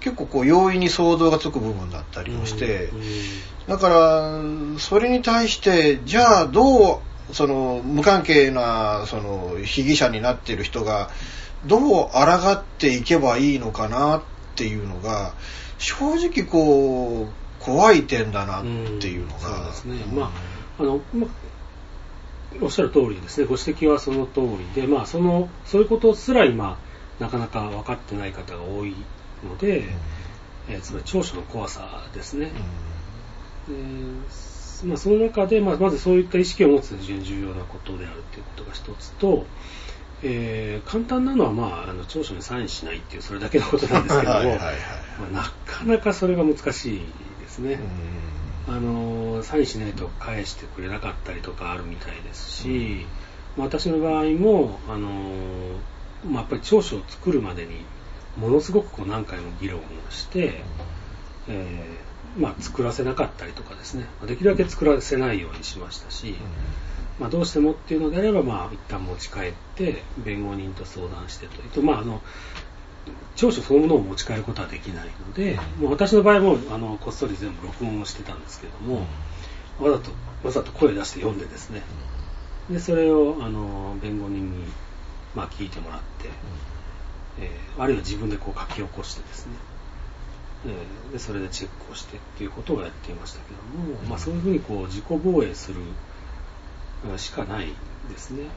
[0.00, 2.90] 結構こう容易に想像がつく部分だったりもして、
[3.66, 4.40] だから
[4.78, 11.08] それに対してじゃあどうその無関係なその被疑者になっている人が
[11.66, 14.22] どう抗っていけばいいのかなっ
[14.56, 15.32] ていうのが
[15.78, 18.62] 正直こう怖い点だなっ
[19.00, 20.04] ていうのが、そうですね。
[20.12, 20.32] ま
[20.78, 21.30] あ、あの、まあ、
[22.60, 23.46] おっしゃる通りですね。
[23.46, 24.40] ご指摘はその通
[24.74, 26.78] りで、まあ、その、そういうことすら今、
[27.18, 28.94] なかなか分かってない方が多い
[29.44, 29.84] ので、
[30.68, 32.50] えーつまり長所の怖さですね。
[33.68, 33.74] で
[34.86, 39.46] まあ、その中で、まあ、まずそういった意識を持つ非常に重要なことであるということが一つと、
[40.22, 44.76] えー簡単なのは、まあ、あの長所にサインしないっていうそれだけのことなんですけども はいはいはい
[45.32, 47.00] まあなかなかそれが難しい
[47.54, 47.78] ですね。
[48.66, 53.06] あのサインしないと返してくれなかったりとかあるみたいですし、
[53.56, 55.10] まあ私の場合も、あの
[56.24, 57.84] まあ、やっぱり長所を作るまでに
[58.38, 60.62] ものすごくこう何回も議論をして、
[61.48, 64.06] えーまあ、作らせなかったりとかですね。
[64.18, 66.34] まあできるだけ作らせないようにしましたし、
[67.20, 72.22] まあ、どうしてもっていうのであれば、まあ、一旦持ち帰って弁護人と相談してと、えっとまあ、あの
[73.36, 79.06] 長所そのものを持ち帰ることはできないので、もう私の場合もあのこっそり全部録音をしてたんですけども、
[79.80, 80.10] わざと
[80.44, 81.82] わざと声出して読んでですね、
[82.70, 84.64] でそれをあの弁護人に、
[85.34, 86.28] まあ、聞いてもらって、
[87.40, 89.52] えーあるいは自分でこう書き起こしてですね、
[90.66, 95.80] えーでそれでチェックをしてっていうことをやっていましたけども、まあ、そういうふうにこう自己防衛する
[97.10, 97.66] うんしかない
[98.08, 98.44] ですね。
[98.44, 98.48] で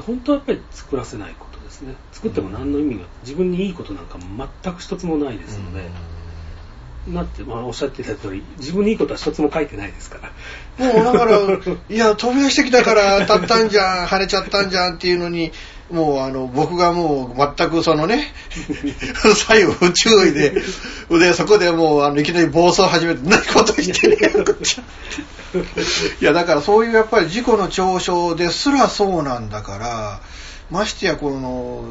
[0.00, 1.94] 本当はやっぱり作らせないことですね。
[2.12, 4.18] 作っても何の意味が自分にいいことなんか
[4.64, 5.90] 全く一つもないですので、
[7.08, 10.18] なって、まあ、おっしゃっていた通り自分にいいことは一つも書いてないですか
[10.78, 10.86] ら。
[10.86, 11.38] もうだから、
[11.88, 15.52] いや、飛び出してきたから当たったんじゃん、跳ねちゃったんじゃんっていうのに、
[15.90, 18.32] もうあの、僕がもう全くそのね、
[19.36, 20.54] 左右不注意で、
[21.10, 24.84] で、そこでもうあの、いきなり暴走始めて、何ことしてるやん、こっちは。
[26.20, 30.20] いや、だからそういうやっぱり事故の調書ですらそうなんだから、
[30.70, 31.84] ましてやこの、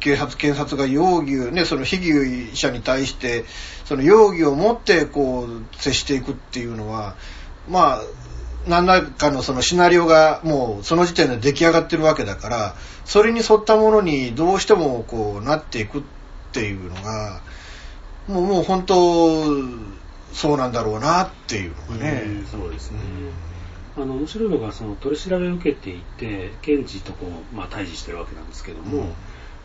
[0.00, 3.44] 警察、検察が容疑をね、その被疑者に対して、
[3.84, 7.16] その容疑を持ってこう、接していくっていうのは、
[7.68, 8.00] まあ、
[8.66, 16.02] 何らかのそのシナリオがもうその時点で出来上がってるわけだから、それに沿ったものにどうしてもこうなっていくっ
[16.52, 17.40] ていうのが、
[18.28, 19.54] もうもう本当、
[20.32, 22.22] そうなんだろうなっていうのがね。
[22.26, 22.98] うんそうですね。
[23.96, 29.06] あの面白いのがその取り調べを受けていて検事とこう、まあ、対峙してるわけなんですけども、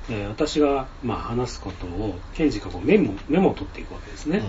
[0.09, 4.41] えー私が、まあ、話すことを検事がこうメモメモを取っていくわけですね、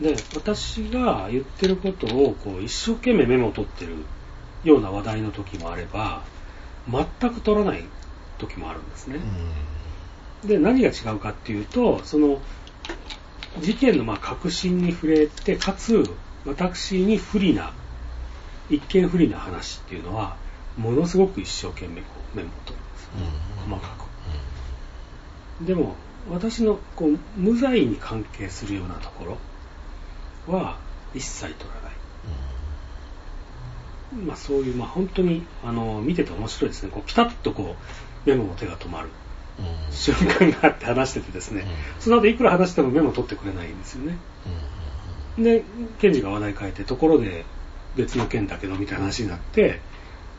[0.00, 3.92] で私が言ってることをこう一生懸命メモを取ってる
[4.64, 6.22] ような話題の時もあれば
[6.88, 7.84] 全く取らない
[8.38, 9.20] 時もあるんですね、
[10.44, 12.40] で何が違うかっていうとその
[13.60, 16.04] 事件のまあ核心に触れてかつ
[16.46, 17.74] 私に不利な
[18.70, 20.36] 一見不利な話っていうのは
[20.78, 23.10] ものすごく一生懸命こうメモを取るんです、
[23.68, 23.88] 細か
[25.60, 25.66] く。
[25.66, 25.96] でも
[26.30, 29.36] 私のこう無罪に関係するようなところ
[30.50, 30.78] は
[31.14, 31.88] 一切取らな
[34.22, 36.90] い、まあ、そういう、まあ、本当にあの見てて面白いですね。
[36.90, 37.76] こうピタッとこ
[38.26, 39.08] うメモの手が止まる。
[39.90, 41.66] 瞬間があって話しててですね、
[41.98, 44.16] その後いくら話してもメモ取ってくれないんですよね、
[45.38, 45.64] で
[46.00, 47.44] 検事が話題変えてところで
[47.96, 49.80] 別の件だけどみたいな話になって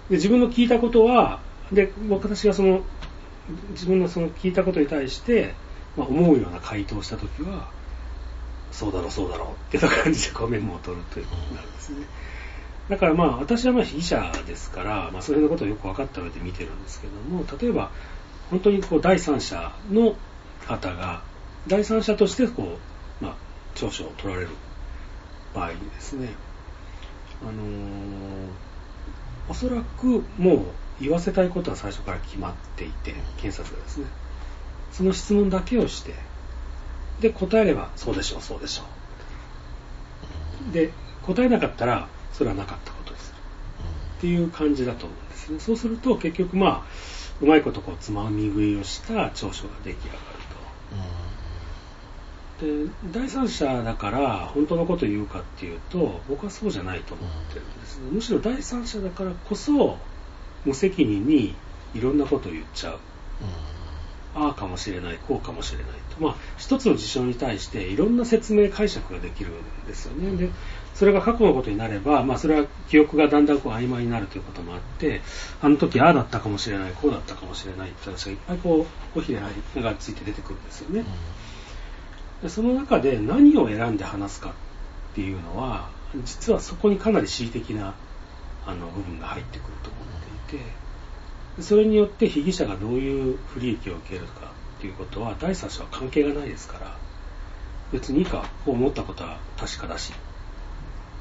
[0.09, 1.39] で自分の聞いたことは
[1.72, 2.82] で私がその
[3.72, 5.53] 自分のその聞いたことに対して、
[5.97, 7.70] まあ、思うような回答をした時は
[8.72, 12.06] そうだろうそうだろうっていう感じでこうメモを取るということになるんですね。
[12.90, 17.92] だからまあ私はまあ被疑者ですから、まあ、その辺のことをよく分かった上で見てるんですけども例えば
[18.50, 20.16] 本当にこう第三者の
[20.68, 21.22] 方が
[21.68, 22.78] 第三者としてこ
[23.22, 23.36] う、まあ、
[23.76, 24.50] 調書を取られる
[25.54, 26.30] 場合にですね、
[27.42, 28.72] あのー
[29.50, 30.60] おそらくもう
[31.02, 34.06] 言わせたいことは最初から決まっていて検察がですね。
[34.94, 36.14] その質問だけをして
[37.22, 38.84] で答えればそうでしょうそうでしょ
[40.70, 40.74] う。
[40.74, 40.92] で
[41.26, 43.34] 答えなかったらそれはなかったことです。
[44.18, 45.60] っていう感じだと思うんですね。
[45.60, 46.84] そうすると結局まあ
[47.42, 50.22] うまいことこうつまみ食いをした調書が出来上がる
[52.60, 52.66] と。
[52.66, 57.98] で第三者だから本当のことを言うかっていうと僕はそうじゃないと思ってるんです。
[58.00, 59.98] ねむしろ第三者だからこそ
[60.66, 61.56] 無責任に
[61.96, 63.00] いろんなことを言っちゃう、
[64.36, 65.88] ああかもしれないこうかもしれない。
[65.88, 70.36] とまあ一つの事象に対していろんな説明解釈ができるんですよね。
[70.38, 70.49] で
[70.93, 75.22] それが過去のことになれば、まあ、それは記憶がだんだんこう曖昧になるということもあって
[75.62, 78.86] あの時ああだったかもしれないこうだったかもしれないって話がいっぱいこ
[79.16, 79.39] う尾ひれ
[79.82, 81.05] がついて出てくるんですよね、
[82.43, 84.53] でその中で何を選んで話すかっ
[85.16, 85.89] ていうのは
[86.26, 87.95] 実はそこにかなり恣意的な
[88.66, 94.51] あの部分が入ってくると思っていてそれによって被疑者がどういう不利益を受けるか
[94.82, 96.98] っていうことは第三者は関係がないですから
[97.92, 100.12] 別にいいかこう思ったことは確かだし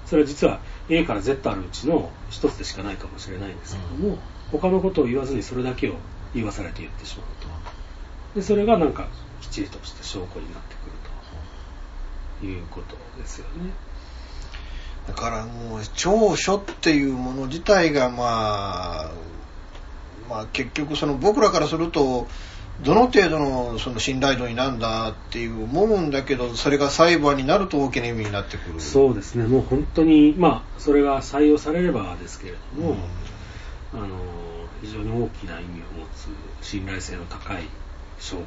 [0.07, 4.19] それは実は A から Z あるうちの一つでしかないかもしれないんですけども、
[4.51, 5.95] 他のことを言わずにそれだけを
[6.35, 7.27] 言わされて言ってしまう
[8.35, 8.41] と。
[8.41, 9.07] でそれがなんか
[9.41, 10.93] きっちりとした証拠になってくる
[12.41, 12.47] と。
[12.47, 13.71] いうことですよね。
[15.07, 19.13] だからもう長所っていうもの自体がまあ
[20.29, 22.27] まあ結局その僕らからすると
[22.83, 28.81] どの程度のその信頼度になんだっていう思うんだけどそれが裁判になると大きな意味になってくる。
[28.81, 29.47] そうですね。
[29.47, 32.97] もう本当にまあそれが採用されればですけれども、
[33.93, 34.09] あの
[34.83, 36.29] 非常に大きな意味を持つ
[36.67, 37.65] 信頼性の高い
[38.19, 38.45] 証拠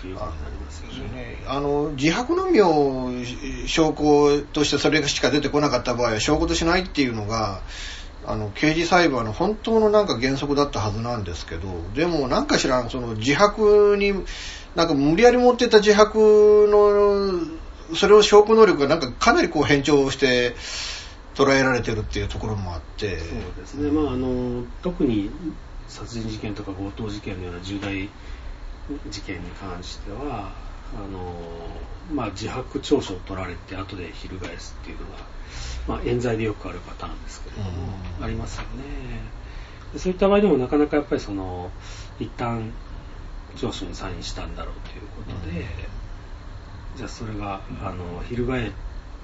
[0.00, 1.36] ということになりますよね。
[1.46, 3.10] あの自白のみを
[3.66, 7.60] 証拠としてそれしか出てこなかった場合は証拠としないっていうのが
[8.26, 14.12] あの刑事裁判の本当のなんか原則だったはずなんですけどでもなんかしらその自白に
[14.74, 20.54] なんか無理やり持ってた自白のそれを証拠能力がなんかかなりこう変調して
[21.34, 23.18] 捉えられてるっていうところもあって。
[23.18, 25.30] そうですね、まあ、あの特に
[25.88, 28.08] 殺人事件とか強盗事件のような重大
[29.08, 30.52] 事件に関しては
[30.94, 31.34] あの、
[32.12, 35.18] まあ、自白調書を取られて後で翻すっていうのが、
[35.88, 37.70] まあ、冤罪でよくあるパターンですけれども、
[38.22, 38.68] ありますよね。
[39.92, 41.70] でそういった場合でもなかなかやっぱりその
[42.20, 42.72] 一旦
[43.56, 45.64] 調書にサインしたんだろうということで、
[46.96, 48.72] じゃあそれがあの翻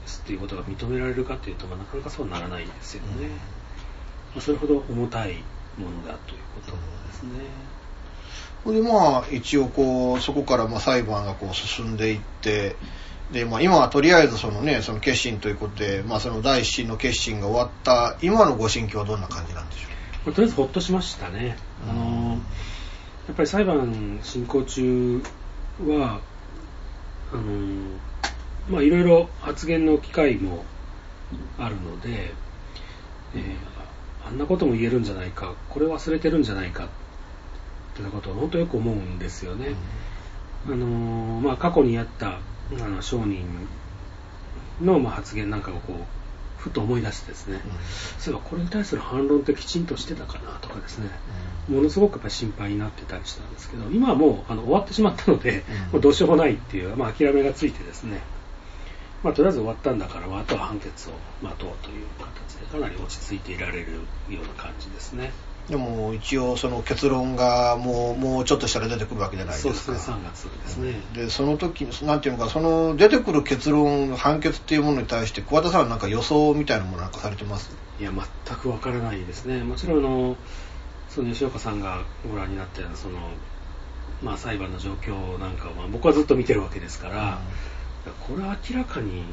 [0.07, 3.29] すっていうことが認められるかというと、まあ、なかなかそうならないんですよね、
[4.35, 5.35] まあ、それほど重たい
[5.79, 7.31] ものだということですね。
[8.67, 12.75] でまあ一応こうそこからまあ裁判がこう進んでいって
[13.33, 19.89] で、まあ、今はとりあえずそのねその決心ということで、まあ、その第一審の決心が終わった今のご心境はどんな感じなんでしょ
[20.25, 21.57] う、まあ、とりあえずほっとしましたね、
[21.89, 22.39] あの
[23.27, 25.23] やっぱり裁判進行中
[25.87, 26.21] は
[27.33, 27.43] あの
[28.71, 30.65] まあいろいろ発言の機会も
[31.59, 32.33] あるので、
[33.35, 36.89] えー、あんなことも言えるんじゃないかこれ忘れてるんじゃないかっ
[37.97, 39.75] てなことは本当よく思うんですよね。
[40.67, 40.87] あの
[41.41, 42.41] まあ、過去にあった
[42.73, 43.47] あの商人
[44.81, 45.97] の、まあ、発言なんかをこう
[46.59, 47.73] ふと思い出してですね、うん、
[48.19, 51.09] そういえばこれに対する反論ってきちんとしてたかなとかですね、
[51.69, 58.21] うん、ものすごくやっぱり心配になってたりしたんですけど今はもうあの終わってしまったので、うん、もうどうしようもないっていう、まあ、諦めがついてですね、
[59.23, 61.13] まあ、とりあえず終わったんだから、まあ、あとは判決を
[61.43, 63.99] 待とうという形でかなり落ち着いていられるよ
[64.31, 65.33] うな感じですね。
[65.69, 69.75] でも一応その結論がもうもうちょっとしたら出てくるわけじゃないですか。
[69.75, 71.01] そうですね、3月ですね。
[71.13, 77.77] で、その時、なんていうのか、その出てくる結論、判決っていうものに対して、桑田さんはなんか予想みたいなものなんかされてます？
[77.99, 79.65] いや、全くわからないですね。
[79.65, 80.37] もちろん、あの、
[81.09, 83.19] その吉岡さんがご覧になったような、その、
[84.23, 87.41] まあ裁判の状況なんかを、まあ、僕はずっと見てるわけですから、
[88.07, 89.25] うん、これは明らかに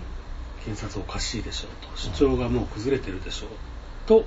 [0.65, 3.49] 検察おかしいでしょうと、主張がもう崩れてるでしょう
[4.07, 4.25] と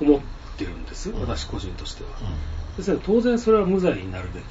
[0.00, 4.44] 思って、ってるんです、うん、私個人としては、うん、ですから当然それは無罪になるべき。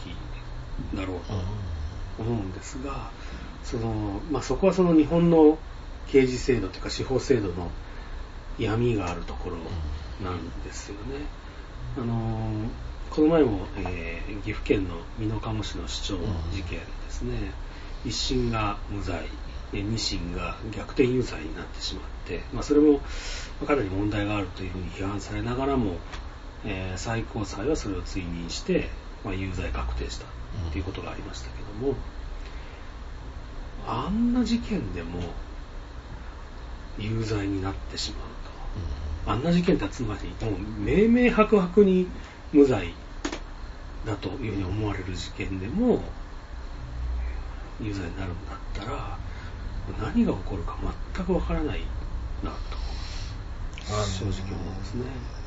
[0.95, 1.34] だろうと
[2.24, 3.12] 思うんですが、
[3.64, 5.58] そのまあ、そこはその日本の
[6.08, 7.70] 刑事制度というか司法制度の
[8.60, 9.58] 闇があるところ
[10.24, 11.26] なんですよね。
[11.97, 12.49] あの
[13.10, 16.18] この前も、えー、岐阜県の美濃加茂市の市長
[16.51, 17.51] 事件ですね、
[18.06, 19.28] 一審が無罪、
[19.82, 22.99] 二審が逆転有罪になってしまって、まあ、それも
[23.65, 25.95] かなり問題があるというふうに批判されながらも、
[26.65, 28.89] えー、最高裁はそれを追認して、
[29.24, 30.26] まあ、有罪確定した
[30.71, 31.95] ということがありましたけども、
[33.88, 35.19] あんな事件でも
[36.97, 42.07] 有罪になってしまうと、あんな事件ってつまりもう明々白々に
[42.51, 42.93] 無罪
[44.05, 46.01] だというふうに思われる事件でも
[47.82, 49.17] 有罪になるんだったら
[50.02, 50.78] 何が起こるか
[51.16, 51.82] 全くわからない
[52.44, 52.78] なと
[53.86, 55.04] 正直思うんですね。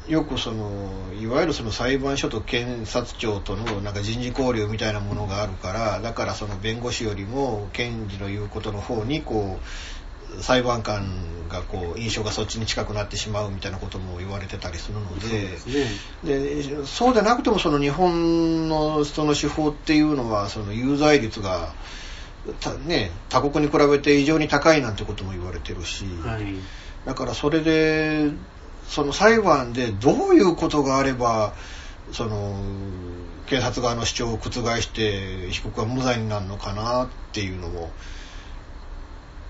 [0.08, 15.72] よくそのいわゆるその裁判所と検察庁とのなんか人事交流みたいなものがあるからだからその弁護士よりも検事の言うことの方にこう裁判官がこう印象がそっちに近くなってしまうみたいなことも言われてたりするのでそう
[16.26, 21.74] でそうでなくてもその日本のその司法っていうのはその有罪率が
[22.86, 26.04] ね、他国に比べて異常に高いなんてことも言われてるし。
[26.24, 26.44] はい
[27.06, 28.32] だからそれで
[28.88, 31.54] その裁判でどういうことがあれば
[32.12, 32.60] その
[33.46, 34.50] 警察側の主張を覆
[34.82, 37.90] して被告は無罪になるのかなっていうのも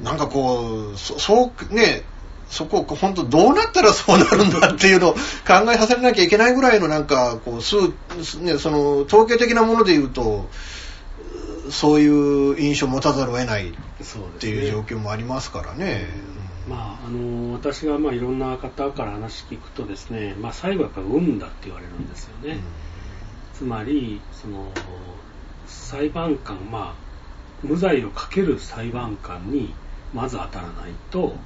[0.03, 2.03] なんかこうそうね
[2.51, 5.18] そこ本当どうなったらそうなるんだっていうのを考
[5.72, 7.76] えさせなきゃいけないぐらいのなんかこう数、
[8.40, 10.49] ね、その統計的なもので言うと
[11.70, 13.72] そういう印象を持たざるを得ないっ
[14.38, 16.06] ていう状況もありますからね。
[16.68, 22.60] まあ、あの私がまあいろんな方から話聞くとですね、まあ、最後はやっぱ運だって言われるんですよね、うん、
[23.54, 24.72] つまりその
[25.66, 27.06] 裁判官、まあ、
[27.62, 29.74] 無罪をかける裁判官に
[30.12, 31.36] まず当たらないと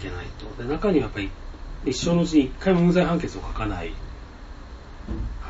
[0.00, 0.26] いけない
[0.56, 0.62] と。
[0.62, 1.30] で中にはやっぱり
[1.86, 3.92] 一生のうちに一回も無罪判決を書かない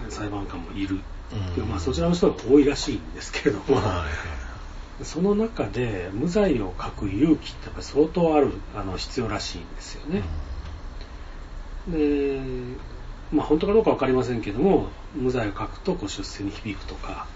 [0.08, 1.00] 裁判官もいる。
[1.32, 1.68] うん。
[1.68, 3.80] まあ、そちらの人が多いらしいんですけれども、
[5.02, 10.22] その中で無罪を書く勇気ってやっぱり相当あるあの必要らしいんですよね。
[11.88, 12.40] で、
[13.32, 17.26] まあ、本当かどうか分かりませんけども無罪を書くとこう出世に響くとか、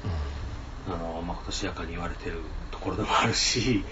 [0.87, 2.39] あのまことしやかに言われてる
[2.71, 3.85] ところでもあるし、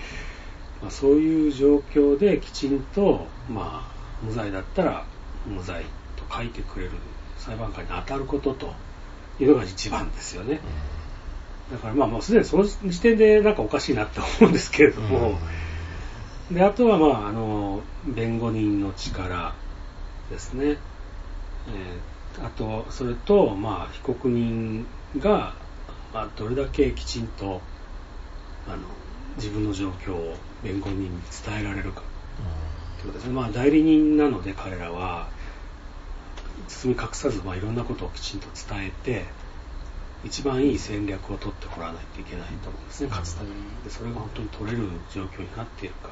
[0.80, 5.04] まあ、そういう状況できちんと、まあ、無罪だったら
[5.46, 5.84] 無罪
[6.16, 6.92] と書いてくれる
[7.38, 8.74] 裁判官に当たることと
[9.40, 10.60] いうのが一番ですよね。
[11.72, 15.38] だからまあもうすでにその時点でなんかおかしいなって思うんですけれども、
[16.50, 19.54] であとはまああの弁護人の力
[20.30, 20.76] ですね、えー
[22.42, 24.86] あとそれとまあ被告人
[25.18, 25.54] が、
[26.12, 27.62] まあ、どれだけきちんと
[28.68, 28.78] あの
[29.36, 31.10] 自分の状況を弁護人に
[31.46, 32.02] 伝えられるか
[33.02, 35.28] ということですね、まあ、代理人なので彼らは。
[36.68, 39.24] 包み隠さず、まあ、いろんなことをきちんと伝えて
[40.24, 43.54] 一番いい戦略を取ってもらわないといけないと思うんですね、勝つために。
[43.84, 46.08] でそれが本当に取れる状況になっているか、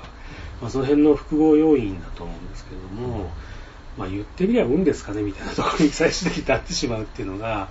[0.60, 3.30] まあ、その辺の複合要因だと思うんですけれども、
[3.96, 7.68] まあ、言ってみれば運ですかねみたいなところに最終的に立ってしまうっていうのが、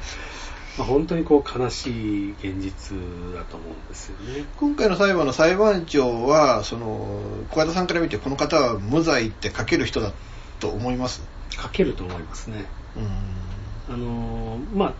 [0.77, 2.97] まあ、本当にこう悲しい現実
[3.35, 4.45] だと思うんですよね。
[4.57, 7.21] 今回の裁判の裁判長はその
[7.51, 10.11] 小型さんから見てこの方は無罪って書ける人だ
[10.59, 11.21] と思います？
[11.61, 12.65] 書けると思いますね。
[12.97, 12.99] う
[13.91, 14.93] んあのーまあ、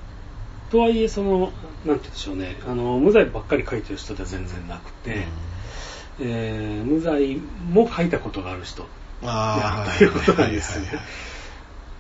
[0.71, 1.53] とはいえ、その、なんて
[1.85, 5.25] 言うんでしょうね、あの無罪ばっかり書いてる人では全然なくて、
[6.19, 7.37] えー無罪
[7.71, 8.89] も書いたことがある人で
[9.23, 10.99] あということなんですね。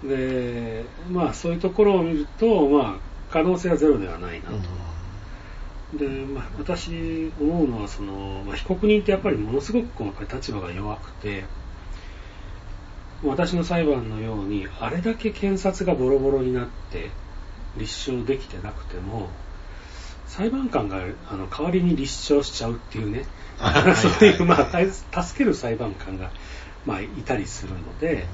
[0.03, 2.99] で、まあ、そういうところを見ると、まあ、
[3.31, 5.97] 可能性はゼロではないなと。
[5.97, 11.45] で、まあ、私思うのはその、まあ、被告人ってやっぱりものすごくこう立場が弱くて
[13.23, 17.09] 私の裁判のようにあれだけ検察がボロボロになって
[17.77, 19.29] 立証できてなくても
[20.27, 23.25] 裁判官があの代わりに立証しちゃうっていうね
[23.95, 26.31] そういう、まあ、助ける裁判官が、
[26.85, 28.25] まあ、いたりするので、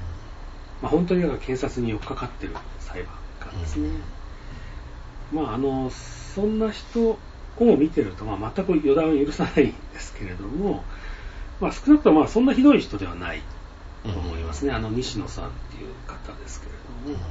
[0.82, 3.90] まあ、本当にだから検察に寄っかかってる裁判官ですね。
[5.32, 7.18] まあ、あのそんな人を
[7.58, 10.82] 見てると、まあ、全く予断を許さないんですけれども、
[11.60, 13.42] まあ、少なくともまあそんなひどい人ではない
[14.02, 16.72] と思いますね、あの西野さんっていう方ですけれ
[17.12, 17.24] ども、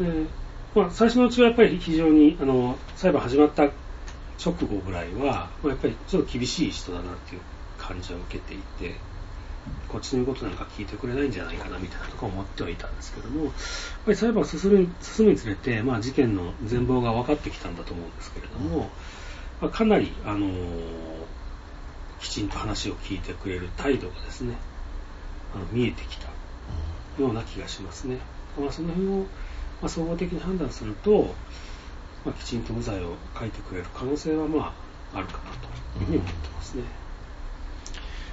[0.00, 0.26] えー
[0.74, 7.40] まあ、最初のうちはやっぱり非常にあの裁判始まった直後ぐらいは、まあ、やっぱりちょっと厳しい人だなっていう
[7.78, 8.94] 感じは受けていて、
[9.88, 13.52] こっちの言うことなんか聞いてくれないんじゃないかなみたいなとこ思ってはいたんですけども、やっ
[14.06, 18.88] ぱり裁判が進む進むにつれて、まあ、事件の全貌が分かってきたんだと思うんですけれども、
[19.60, 21.22] まあ、かなり、あのー
[22.22, 24.54] きちんと話を聞いてくれる態度がですね、
[25.54, 26.28] あの見えてきた
[27.20, 28.18] ような気がしますね。
[28.58, 29.26] まあ、その辺を、
[29.80, 31.34] ま、総合的に判断すると、
[32.24, 34.74] まあ、きちんと無罪を書いてくれる可能性はま
[35.12, 35.50] ああるかな
[35.96, 36.82] というふうに思ってますね。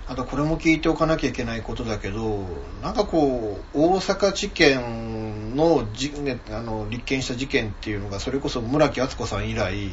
[0.07, 2.43] あとこれも聞いておかなきゃいけないことだけど
[2.81, 6.11] なんかこう大阪地検のじ、
[6.49, 9.91] あの立件した事件っていうのがそれこそ村木敦子さん以来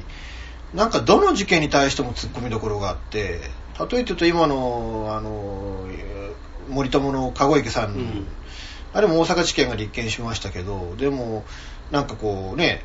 [0.75, 3.41] なんかどの事件に対しても突っ込みどころがあって
[3.79, 5.87] 例えて言うと今のあの
[6.69, 8.27] 森友の籠池さん、うん。
[8.93, 11.45] あれも大阪地検が立件しましたけどでも
[11.91, 12.83] なんかこうね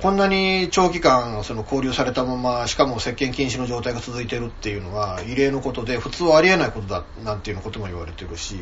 [0.00, 8.56] こんなに長期間その交留されたまましかも接見禁止の状態が続いてるっていうのは異例のことで普通はありえないことだなんていうのことも言われてるし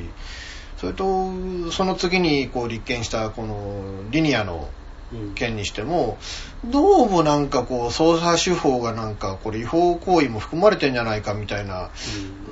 [0.78, 1.30] それと
[1.70, 4.85] その次にこう立件したこのリニアのうん
[5.34, 6.18] 件にしても
[6.64, 11.90] どうもなんかこう捜査手法がなんかこれ違法行為も含まれてんじゃないかみたいな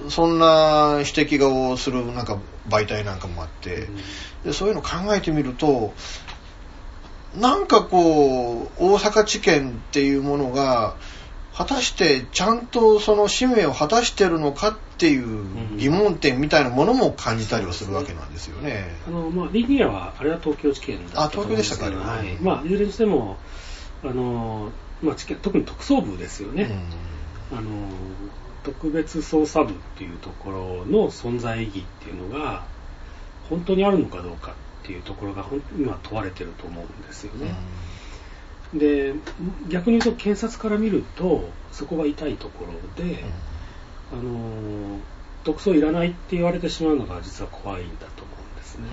[0.09, 2.39] そんな指摘がをするなんか
[2.69, 3.89] 媒体なんかもあって
[4.45, 5.95] でそういうの考えてみると
[7.37, 10.95] なんかこう大阪地検っていうものが
[11.57, 15.45] 果たしてちゃんとその使命を果たしてるのかっていう
[15.77, 18.87] 疑問点みたいなものも感じたりはするわけなんですよね。
[19.07, 22.25] あのまあ、リニアは、あれは東京地検だったと思うんですけどあ東京でしたか。
[22.25, 22.37] あれははい。
[22.43, 23.37] まあ、いずれにしても、
[24.03, 26.71] あのまあ、特に特捜部ですよね、
[27.53, 27.63] あの、
[28.65, 32.65] 特別捜査部っていうところの存在意義っていうのが、
[33.49, 34.53] 本当にあるのかどうか
[34.83, 35.45] っていうところが
[35.79, 37.55] 今問われてると思うんですよね。
[38.75, 39.15] で
[39.69, 43.25] 逆に言うと検察から見るとそこが痛いところで、
[44.13, 45.01] あの
[45.45, 48.89] 特捜いらないって言われてしまうのが実は怖いんだと思うんですね。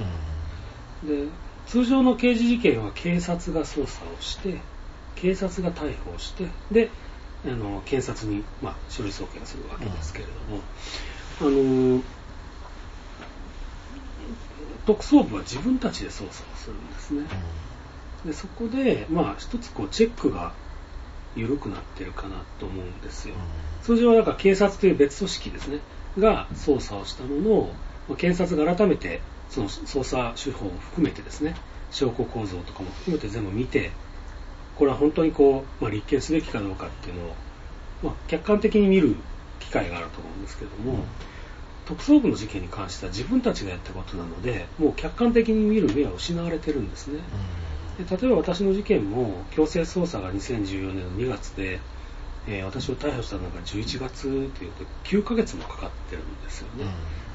[1.26, 1.28] で
[1.68, 4.60] 通常の刑事事件は警察が捜査をして
[5.16, 6.90] 警察が逮捕をしてで
[7.46, 10.62] あの検察に、まあ、書類送検するわけですけれども、
[11.42, 12.04] あの
[14.86, 17.26] 特捜部は自分たちで捜査をするんですね。
[18.26, 20.54] でそこで、まあ、一つこうチェックが
[21.36, 23.36] 緩くなってるかなと思うんですよ。
[23.84, 25.80] 通常はなんか警察という別組織ですね、
[26.20, 27.74] が捜査をしたものを、
[28.08, 31.56] まあ検察が改めてその捜査手法を含めてですね、
[31.92, 33.92] 証拠構造とかも含めて全部見て、
[34.78, 37.36] これは本当にこう、まあ、立件すべきかどうかっていうのを、
[38.04, 39.16] まあ、客観的に見る
[39.60, 41.04] 機会があると思うんですけども、
[41.86, 47.20] 特捜部の事件に関しては自分たちがやったことなので、もう客観的に見る目は失われてるんですね。
[47.98, 51.80] で例えば私の事件も強制捜査が2014年の2月で、
[52.48, 54.28] えー私を逮捕したのが11月と
[54.64, 56.86] いうと9ヶ月もかかってるんですよね。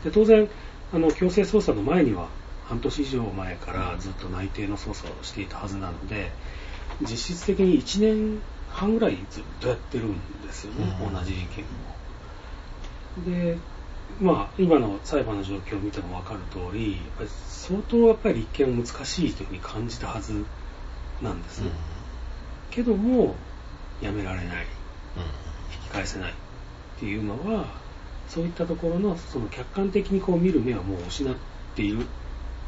[0.05, 0.49] で当然
[0.93, 2.29] あの強制捜査の前には
[2.65, 6.33] 半年以上前からずっと内定の捜査をしていたはずなので
[7.03, 8.41] 実質的に1年
[8.71, 13.55] 半ぐらいずっとやってるんですよね、同じ事件を。
[13.55, 13.59] で
[14.21, 17.29] まあ、今の裁判の状況を見ても分かる通り、やっぱり
[17.69, 20.45] 相当やっぱり立件は難しいというふうに感じたはず
[21.21, 21.71] なんですね。
[22.71, 23.35] けども、
[24.01, 24.67] やめられない、
[25.75, 26.35] 引き返せないっ
[27.01, 27.67] ていうのは、
[28.29, 31.35] そういったところのその客観的にこう見る目はもう失っ
[31.75, 32.07] ている。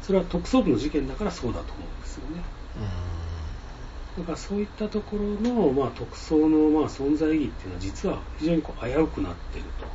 [0.01, 2.43] それは特捜部の事件だからそうだと思うんですよね。
[4.17, 9.85] だからそういったところの、まあ、特捜のまあ存在意義っていうのは実は非常にこう危うくなっていると。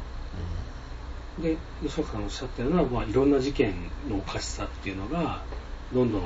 [1.41, 3.74] で吉岡さんがおっしゃったような、まあ、いろんな事件
[4.09, 5.43] のおかしさっていうのが
[5.93, 6.22] どんどん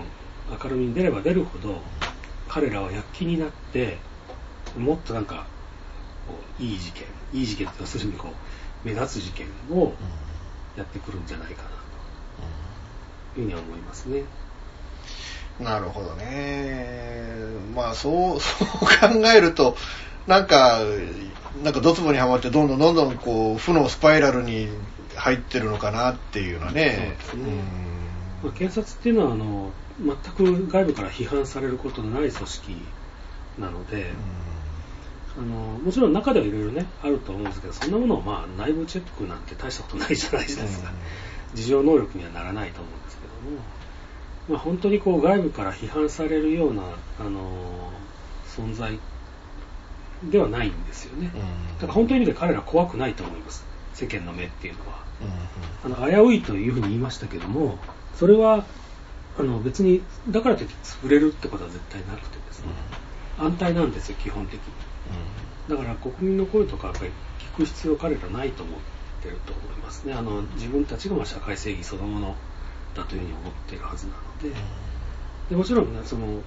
[0.62, 1.80] 明るみに出れば出るほど
[2.48, 3.98] 彼らは躍起になって
[4.76, 5.46] もっとなんか
[6.58, 9.92] いい事件いい事件って要するにこう目立つ事件を
[10.76, 11.68] やってくるんじゃないかな
[13.34, 14.24] というふうには思いますね。
[15.60, 17.26] なるほどね。
[17.74, 19.76] まあ、そう、 そう考えると、
[20.26, 20.80] なんか、
[21.64, 24.68] なんかドツボにはまって、どんどんどんどん、こう、負のスパイラルに
[25.18, 27.16] 入ってるのかなっていうのはね。
[27.26, 27.62] そうですね。
[28.42, 32.76] まあ、検察っていうのはあの全く外部から批判されることのない組織
[33.58, 34.12] なので、
[35.36, 40.92] あのもちろん中ではいろいろねあると思うんですけどそんなものをまあ内部チェックなんて大したことないじゃないですか、
[41.54, 43.62] 事情能力にはならないと思うんですけども、
[44.48, 46.82] まあ、本当にこう外部から批判されるような
[47.20, 47.90] あの
[48.46, 48.98] 存在
[50.30, 51.32] ではないんですよね、
[51.80, 53.64] だから本当の意味で彼ら怖くないと思います。
[53.94, 54.97] 世間の目っていうのは。
[55.84, 57.78] あの危ういというふうに言いましたけども、
[58.16, 58.64] それは
[59.38, 62.66] あの別にだからといって潰れるってことは絶対なくてですね、
[63.38, 64.60] 安泰なんですよ、基本的に。
[65.68, 67.10] だから国民の声とかやっぱり
[67.54, 68.80] 聞く必要彼らないと思っ
[69.22, 70.14] てると思いますね。
[70.14, 72.36] あの自分たちがまあ社会正義そのもの
[72.94, 74.60] だというふうに思っているはずなので、
[75.50, 76.42] でもちろんね、その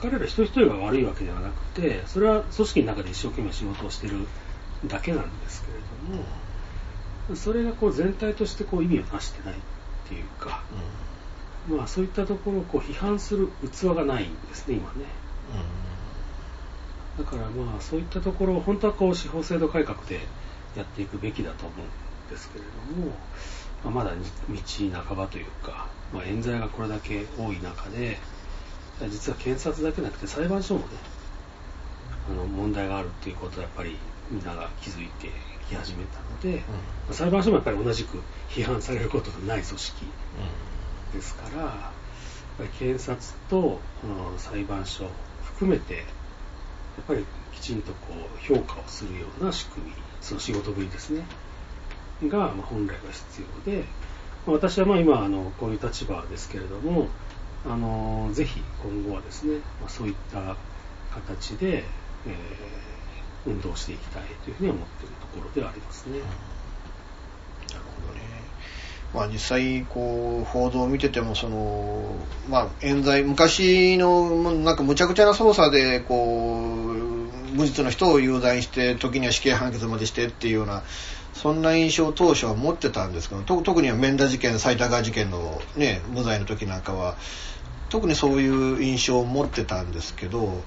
[0.00, 4.26] 彼ら一人一人が悪いわけではなくて、それは組織の中で一生懸命仕事をしてる
[4.86, 5.78] だけなんですけれ
[6.12, 6.24] ども、
[7.34, 9.56] それがこう全体としてこう意味をなしてないっ
[10.08, 10.62] ていうか、
[11.68, 15.06] まあそういったところをこう批判する器がないんですね、今ね。
[17.18, 20.20] だからまあそういったところを本当はこう司法制度改革で
[20.76, 23.12] やっていくべきだと思うんですけれども、
[23.84, 28.18] まあ、まだ道半ばというか、まあ、冤罪がこれだけ多い中で、
[29.10, 30.86] 実は検察だけじゃなくて裁判所もね、
[32.30, 33.96] あの問題があるっていうことをやっぱり
[34.30, 35.30] みんなが気づいて
[35.68, 36.74] き始めたので、ま
[37.10, 40.06] あ裁判所もやっぱり同じく批判されることのない組織
[41.14, 41.72] ですから、やっ
[42.58, 45.08] ぱり検察とこの裁判所
[45.44, 46.04] 含めて、やっ
[47.06, 51.24] ぱりきちんとこう評価をするような仕組み、その仕事ぶりですね、
[52.24, 53.84] がまあ本来は必要で、
[54.46, 57.08] まあ私はまあ今あのこういう立場ですけれども、
[57.66, 60.56] あのぜひ今後はですね、まあ、そういった
[61.12, 61.84] 形で、
[62.26, 62.34] えー
[63.46, 66.18] 運動していきたいというふうに思っているところではありますね。
[66.18, 68.20] なるほどね。
[69.14, 72.14] まあ実際、こう、報道を見てても、その、
[72.48, 77.18] まあ、冤罪、昔の、なんか無茶苦茶な捜査で、こう、
[77.54, 80.82] 無実の人を有罪して、時には死刑判決までしてっていうような、
[81.32, 87.16] そんな印象を当初は持ってたんですけど、特には免田事件、埼玉川事件のね、無罪の時なんかは、
[87.88, 90.62] 特にそういう印象を持ってたんですけど、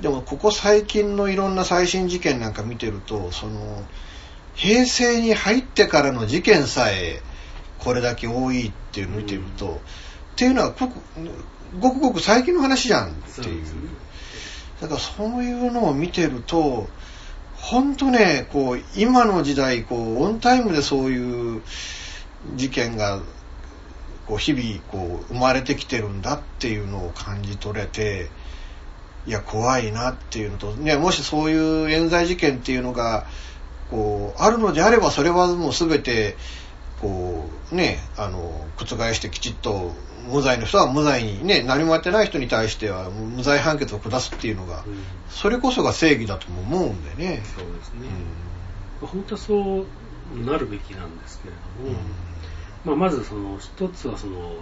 [0.00, 3.84] でもここ最近のいろんな最新事件なんか見てると、その、
[4.54, 7.20] 平成に入ってからの事件さえ
[7.78, 9.80] これだけ多いっていうのを見てると、
[10.34, 10.98] っていうのはごく
[11.80, 13.64] ごくごく最近の話じゃんっていう。
[14.80, 16.88] だからそういうのを見てると、
[17.56, 21.62] 本当ね、こう、今の時代、こう、オンタイムでそういう
[22.56, 23.20] 事件が、
[24.26, 28.28] こう、日々、こう、生まれてきてるんだっていうのを感じ取れて、
[29.26, 33.26] いや怖いなっていうのと、ね、もしそういう冤罪事件っていうのが
[33.90, 36.36] こうあるのであればそれはもう全て
[37.00, 39.92] こうねあの覆してきちっと
[40.30, 44.84] 無罪の人は無罪にね何もやってない人に対しては無罪判決を下すっていうのが、
[45.28, 47.42] それこそが正義だとも思うんでね。
[47.56, 48.08] そうですね、
[49.02, 49.86] うん、本当はそう
[50.46, 51.54] なるべきなんですけれ
[51.86, 51.98] ども、
[52.86, 54.54] うん、まあ、まずその一つはその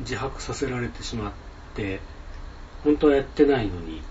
[0.00, 1.32] 自白させられてしまっ
[1.74, 2.00] て
[2.84, 4.02] 本当はやってないのに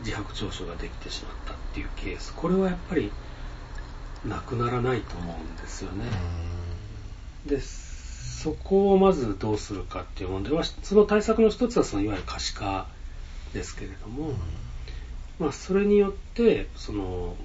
[0.00, 2.32] 自白調書ができてしまったっていうケース。
[2.34, 3.10] これはやっぱり
[4.24, 6.04] なくならないと思うんですよね。
[7.46, 10.52] でそこをまずどうするかっていう問題。
[10.52, 12.86] はその対策の一つはそのいわゆる可視化
[13.52, 14.34] ですけれども、
[15.38, 17.36] まあ、それによってその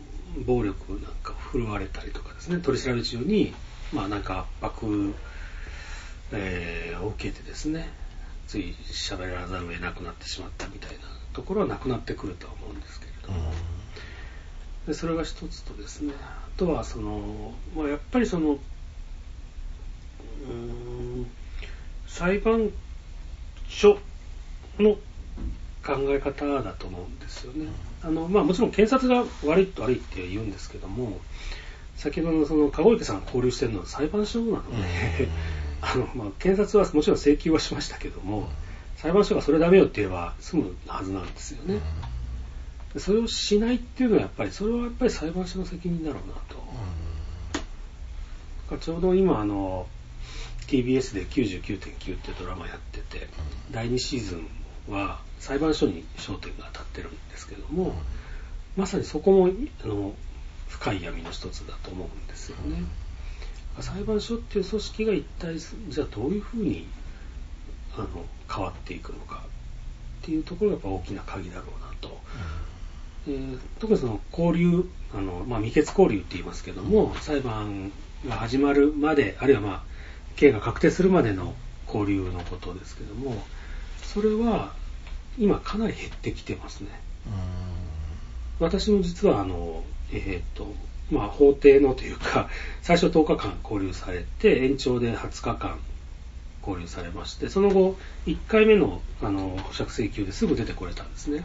[0.45, 2.57] 暴力なんか振るわれたりとかですね。
[2.59, 3.53] 取り調べ中に、
[3.93, 5.13] まあ、なんか圧迫、
[6.31, 7.89] えー、を受けてですね
[8.51, 10.97] つい喋らざるを得なくなってしまったみたいな
[11.31, 13.53] ところはなくなってくるとは思うんですけれども、
[14.87, 16.11] でそれが一つとですね。
[16.19, 18.59] あとはその、まあ、やっぱりその
[20.49, 21.31] うん
[22.07, 22.71] 裁判
[23.69, 23.97] 所
[24.79, 24.95] の
[25.85, 27.67] 考え方だと思うんですよね。
[28.03, 31.21] あのまあ、もちろん検察が悪いと悪いって言うんですけども、
[31.95, 35.29] 先ほどのその籠池さんが交流してるのは裁判所なので、
[35.81, 38.47] あのまあ、検察はもちろん請求はしましたけども、
[38.97, 41.79] 裁判所がそれダメよって言えば済むはずなんですよね。
[42.97, 46.33] それをしないっていうのはやっぱり、それはやっぱり裁判所の責任だろうな
[48.75, 48.77] と。
[48.77, 49.87] ちょうど今あの、
[50.67, 53.27] TBS で99.9ってドラマやってて、
[53.71, 54.47] 第2シーズン
[54.93, 57.93] は裁判所に焦点が当たってるんですけども、
[58.77, 59.49] まさにそこも
[59.83, 60.13] あの
[60.69, 62.83] 深い闇の一つだと思うんですよね。
[63.79, 66.87] 裁判所っていう組織が一体じゃあどういうふうに
[67.95, 68.07] あの
[68.53, 69.43] 変わっていくのか
[70.21, 72.21] っていうところがやっぱ大きな鍵だろうなと。
[73.27, 77.91] えー、特にその交流あの、まあ、未決交流って言いますけども、裁判
[78.27, 79.83] が始まるまであるいはまあ
[80.35, 81.53] 刑が確定するまでの
[81.85, 83.43] 交流のことですけども
[84.01, 84.73] それは
[85.37, 86.89] 今かなり減ってきてますね。
[88.59, 90.73] 私も実はあの、えーと
[91.11, 92.49] まあ、法廷のというか
[92.81, 95.79] 最初10日間交流されて延長で20日間
[96.65, 101.43] 交流されましてその後1回目のあの保釈請求ですぐ出てこれたんですね。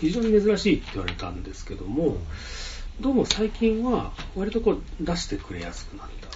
[0.00, 2.16] 非常に珍しいって言われたんですけども
[3.00, 6.28] どうも最近は割とこう出してくれやすくなった。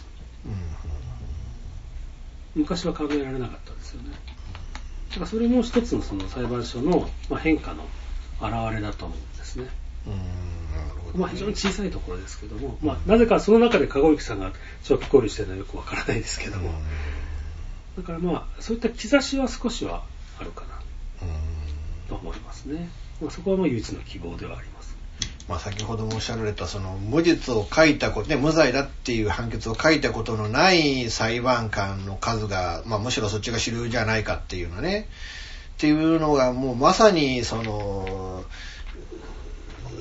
[2.54, 4.10] 昔は考えられなかったですよね。
[5.10, 7.08] だからそれも一つのその裁判所の
[7.38, 7.86] 変化の
[8.40, 9.68] 表れだと思うんですね。
[10.06, 10.65] うん
[11.14, 14.52] まあ、非常に小さいところですけども、まあ、なぜかその中で籠池さんが
[14.84, 16.70] 長期交流してるのはよくわからないですけども、
[17.96, 20.02] だからまあそういった兆しは少しは
[20.38, 20.76] あるかな
[22.08, 22.88] と思いますね。
[23.20, 24.96] まあ、そこはまあ唯一の希望ではあります。
[25.48, 35.08] まあ、先ほどもおっしゃられたその無実を書いたこと、ね、無罪だっていう判決を書いたことのない裁判官の数が、まあ、むしろそっちが主流じゃないかっていうのね
[35.76, 38.44] っていうのがもうまさにその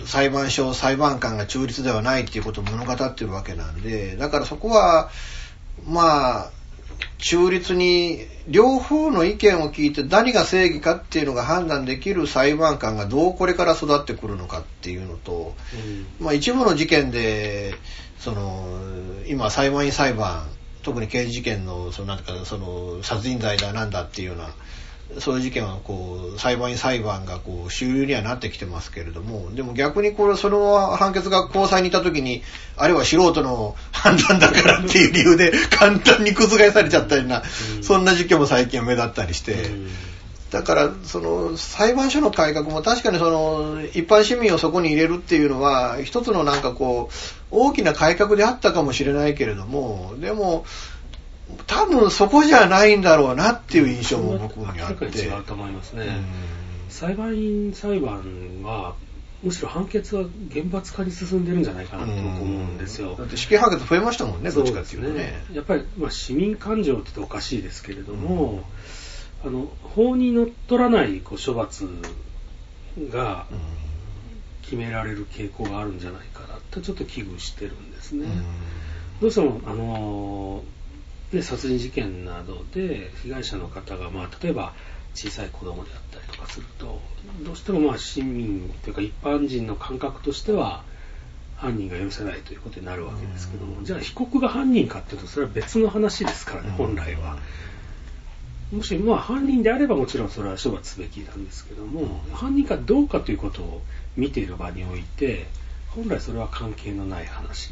[0.05, 5.09] 裁判所裁判官が中立ではないっていうことを物語ってるわけなんでだからそこは
[5.85, 6.51] まあ
[7.17, 15.55] 中立に両方の意見を聞いて何が正義かっていうのが判断できる裁判官がどうこれから育ってくるのかっていうのと、
[16.19, 17.75] うん、まあ一部の事件で
[18.19, 18.67] その
[19.27, 20.47] 今裁判員裁判
[20.83, 24.49] 特に刑事事件のそのなんかその殺人罪だなんだっていうような
[25.19, 32.41] そういう事件はこう裁判員裁判がこう主流にはなってきてますけれどもでも逆にこれその判決が高裁にいた時に
[32.75, 37.43] あれは素人の判断だからっていう理由で簡単に覆されちゃったような、
[37.81, 39.55] そんな事件も最近は目立ったりして。
[40.51, 47.15] だからその裁判所の改革も確かにその一般市民をそこに入れるっていうのは一つのなんかこう
[47.51, 50.65] 大きな改革であったかもしれないけれどもでも
[51.67, 55.05] 多分そこじゃないんだろうなっていう印象も僕にあって。
[55.05, 56.21] 違うと思いますね。
[56.89, 58.23] 裁判員裁判
[58.63, 58.95] は
[59.43, 63.15] むしろ判決は厳罰化に進んでるんじゃないかなと思うんですよ。
[63.15, 65.13] だって死刑判決増えましたもんね、どっちかっていうとね。
[65.13, 68.63] ねやっぱり、まあ、市民感情って言っておかしいですけれども、
[69.43, 71.87] うん、あの法にのっとらないこう処罰
[73.11, 73.45] が
[74.63, 78.25] 決められる傾向があるんじゃないかなってちょっと危惧してるんですね。
[78.25, 78.41] うん、
[79.21, 80.63] どうしてもあの
[81.35, 84.73] で殺人事件などで被害者の方が、まあ、例えば
[85.13, 86.99] 小さい子供であったりとかすると
[87.43, 90.83] どうしてもまあ市民というか一般人の感覚としては
[91.57, 97.37] 犯人が許せないということになるわけですけども、じゃあ被告が犯人かっていうとそれは別の話ですからね、本来は。
[98.73, 103.81] もし、まあ、犯人であればもちろんそれは処罰すべきなんですけども、犯人かどうかということを
[104.17, 105.47] 見ている場において、
[105.89, 107.71] 本来それは関係のない話。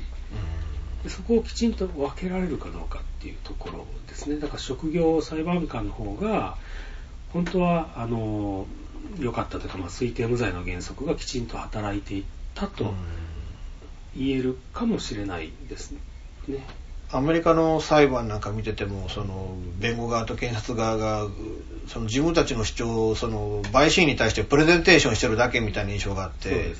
[1.03, 4.37] でそこをきちんと分けられるかどうかっていうところですね。
[4.37, 6.57] だから職業裁判官の方が、
[7.33, 8.67] 本当は、あの、
[9.19, 12.23] 良かったというか、まあ、推定無罪の原則がきちんと働いていっ
[12.55, 12.93] たと
[14.15, 15.91] 言えるかもしれないです
[16.47, 16.65] ね。
[17.11, 21.27] アメリカの裁判なんか見ててもその弁護側と検察側が
[21.87, 26.73] その自分たちの主張をその陪審員に対してプレゼンテーションしてるだけみたいな印象があって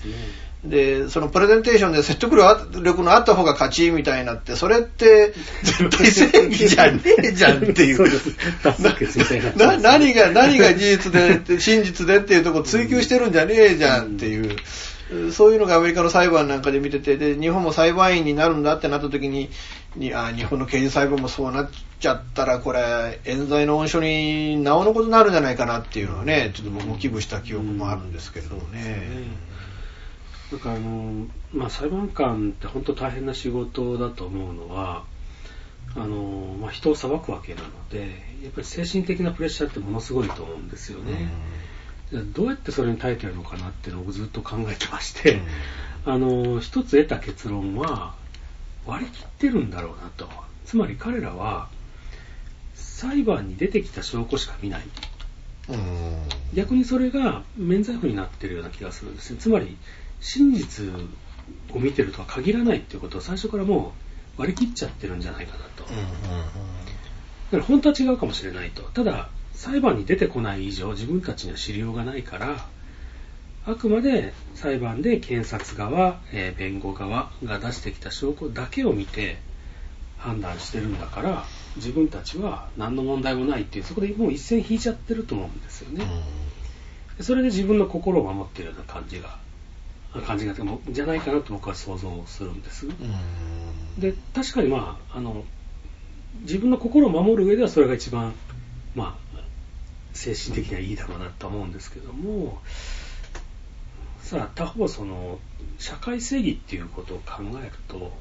[0.63, 5.33] で、そのプレゼンテーションで説得力のあった方が勝ちみたいになって、それって
[5.63, 7.97] 絶対正義じゃねえじゃんっていう。
[9.57, 14.55] な何が、何が事実で、真実でっていうとこ追求してるんじゃねえじゃんっていう。
[15.31, 19.49] そういうのがアメリカの裁判なんかで見てて、で、日本も裁判員になるんだってなった時に、
[19.95, 21.69] にあ日本の刑事裁判もそうなっ
[21.99, 29.03] ちゃったら、これ、冤罪の温床になおのことになるんじゃないかなっていうのはね、ちょっと僕も危惧した記憶もあるんですけれどもね。
[30.53, 35.03] だからあの、まあ、裁判官って本当大変な仕事だと思うのは、
[35.95, 38.01] あのまあ、人を裁くわけなので、
[38.43, 41.31] やっぱり精神的なプレッシャーってものすごいと思うんですよね。
[42.35, 45.41] どうやってそれに耐えてるのかなっていうのをずっと考えてまして、
[46.05, 48.15] あの一つ得た結論は、
[48.85, 50.29] 割り切ってるんだろうなと。
[50.65, 51.67] つまり彼らは、
[52.75, 54.83] 裁判に出てきた証拠しか見ない。
[56.53, 59.37] 逆にそれが免罪符になってるような気がするんですね。
[59.39, 59.77] つまり、
[60.23, 60.85] 真実
[61.73, 63.93] を見てるとは限らないっていうことを最初からも
[64.37, 65.83] う割り切っちゃってるんじゃないかなと。
[65.83, 68.83] だから本当は違うかもしれないと。
[68.83, 72.65] ただ、裁判に出てこない以上自分たちには知りようがないから、
[73.65, 79.37] あくまで裁判で検察側、えー、弁護側が出してきた証拠だけを見て
[80.17, 81.45] 判断してるんだから、
[81.75, 86.05] 自分たちは何の問題もないっていう、そこでもう一線引いちゃってると思うんですよね。
[87.19, 89.37] それで自分の心を守ってるような感じが
[90.21, 90.53] 感じが
[90.89, 92.87] じゃないかなと僕は想像するんです。
[93.97, 95.43] で確かにまああの
[96.41, 98.33] 自分の心を守る上ではそれが一番
[98.95, 99.39] まあ
[100.13, 102.61] 精神的にはいいだろうなと思うんですけども
[104.21, 105.39] さあ他方その
[105.79, 108.11] 社会正義っていうことを考えると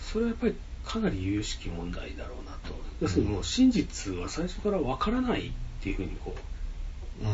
[0.00, 0.54] それはやっぱり
[0.84, 2.74] かなり由々しき問題だろうなと。
[3.00, 5.52] 要するにもう真実は最初からわからないっ
[5.82, 7.24] ていうふうにこう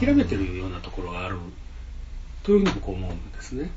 [0.00, 1.36] 諦めてるようなところがある
[2.42, 3.70] というふうに僕は思うんですね。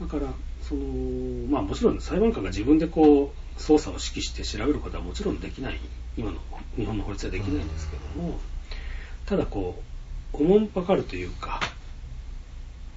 [0.00, 0.32] だから
[0.62, 0.82] その、
[1.48, 5.80] まあ、もちろん裁判官が自分でこう捜査を指揮して調べることはもちろんできない。
[6.16, 6.38] 今の
[6.76, 8.38] 日本の法律はできないんですけども、
[9.26, 9.82] ただこ
[10.32, 11.60] うおもんぱかるというか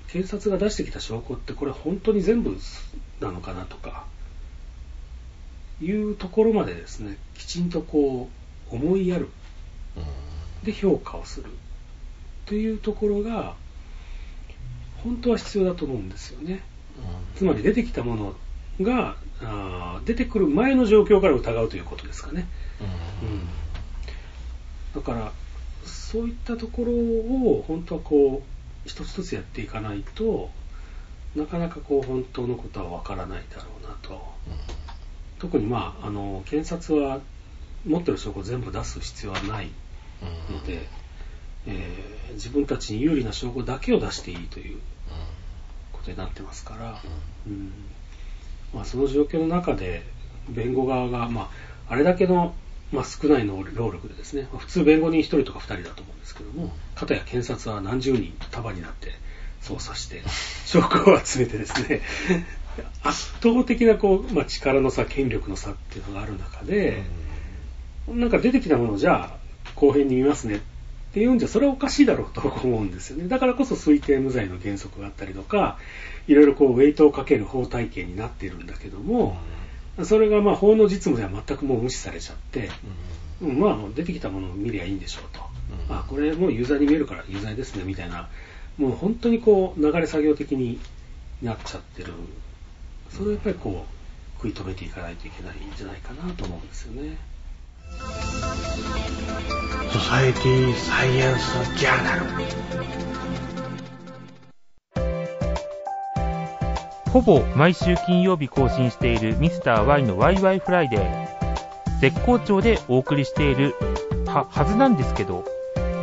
[0.07, 2.57] 検察が出してきた証拠ってこれ本当に全部
[3.19, 4.05] なのかなとか
[5.81, 8.30] いうところまでですねきちんとこ
[8.71, 9.30] う思いやる。
[10.63, 11.49] で評価をする。
[12.45, 13.55] というところが
[15.03, 16.61] 本当は必要だと思うんですよね。
[17.35, 18.35] つまり出てきたもの
[18.81, 22.47] があ出てくる前の状況から疑うということですかね。
[24.93, 25.31] うん、だから
[25.85, 30.49] そういったところを本当はこう一つ一つやっていかないと
[31.35, 34.53] なかなかこう本当のことはわからないだろうなと、うん、
[35.39, 37.19] 特にまああの検察は
[37.85, 39.69] 持ってる証拠を全部出す必要はない
[40.51, 40.85] ので、
[41.70, 44.80] えー、自分たちに有利な証拠だけを出していいという
[45.91, 47.02] ことになってますから、
[47.48, 47.72] うん、
[48.74, 50.04] まあ、その状況の中で
[50.50, 51.50] 弁護側が、ま
[51.90, 52.54] あ、あれだけの、
[52.91, 59.12] まあ、少ないの労力でですね、まあ、普通弁護人1人とか2人だと思うんですけども、かたや検察は何十人束になって
[59.62, 60.24] 捜査して
[60.66, 62.02] 証拠を集めてですね
[63.04, 67.04] 圧倒的なこう、まあ、力の差権力の差っていうのがある中で、
[68.08, 69.38] なんか出てきたものをじゃあ
[69.76, 70.60] 後編に見ますねっ
[71.14, 73.27] ていうんじゃ、それはおかしいだろうと思うんですよね。
[73.27, 75.77] だからこそ推定無罪の原則があったりとか、
[76.27, 79.38] いろいろこう、ウェイトをかける法体系になっているんだけども、
[80.03, 82.69] それがまあ法の実務では全くもう無視されちゃって、
[83.41, 85.41] うん、まあ出てきたものを見りゃいいんでしょうと。
[85.90, 88.30] うん、あ、これもう有罪に見えるから有罪ですね、みたいな、
[88.77, 90.80] もう本当にこう、流れ作業的に
[91.41, 92.14] なっちゃってる。
[93.10, 97.18] それをやっぱりこう、食い止めていかないといけないんじゃないかなと思うんですよね。
[99.91, 102.22] ソサエティサイエンスジャーナル
[107.11, 113.74] ほぼ毎週金曜日更新しているミスター y のワイワイフライデー絶好調でお送りしている
[114.28, 115.44] ははずなんですけど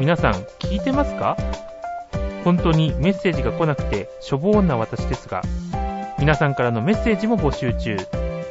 [0.00, 1.36] 皆さん聞いてますか？
[2.44, 5.42] 本当にメッセージが来なくてしょぼーんな私ですが
[6.18, 7.96] 皆さんからのメッセージも募集中。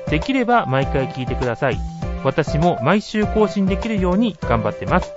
[0.09, 1.77] できれば毎回聞いてください。
[2.25, 5.13] 私も毎週更新できるように頑張ってます。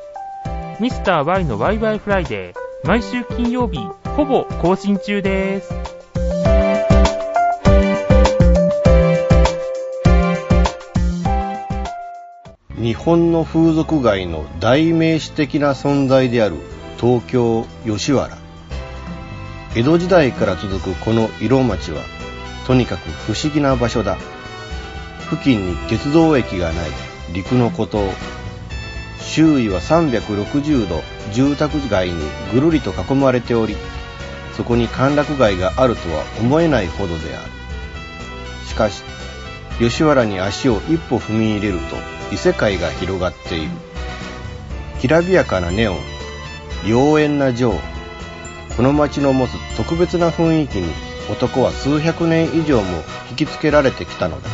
[0.78, 3.78] ミスター y のワイワイフライデー、毎週金曜日、
[4.10, 5.72] ほぼ更新中です。
[12.76, 16.56] 日本の風俗街の代名詞的な存在である
[17.01, 18.36] 東京吉原
[19.74, 22.02] 江戸時代から続くこの色町は
[22.66, 24.16] とにかく不思議な場所だ
[25.30, 26.90] 付近に鉄道駅がない。
[27.32, 28.10] 陸の孤島。
[29.20, 31.02] 周囲は360度
[31.32, 32.14] 住宅街に
[32.52, 33.76] ぐるりと囲まれており
[34.56, 37.50] そこに歓楽街があるとは思えないほどである。
[38.66, 39.02] しかし
[39.78, 41.96] 吉原に足を一歩踏み入れると
[42.32, 43.70] 異世界が広がっている。
[45.00, 45.98] きらびやかなネオン
[46.84, 47.74] 妖艶な情。
[48.76, 50.92] この街の持つ特別な雰囲気に
[51.30, 54.48] 男は数百年以上も引きつけられてきたのだ。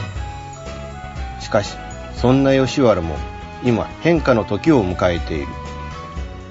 [1.54, 1.76] かし
[2.16, 3.16] そんな吉原も
[3.62, 5.46] 今変化の時を迎えている。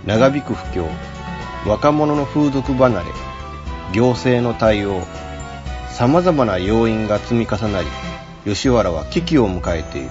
[0.06, 0.88] 長引く不況
[1.68, 3.06] 若者の風俗離れ
[3.94, 5.02] 行政の対応
[5.92, 7.88] 様々な要因が積み重なり
[8.46, 10.10] 吉原は危機を迎えている。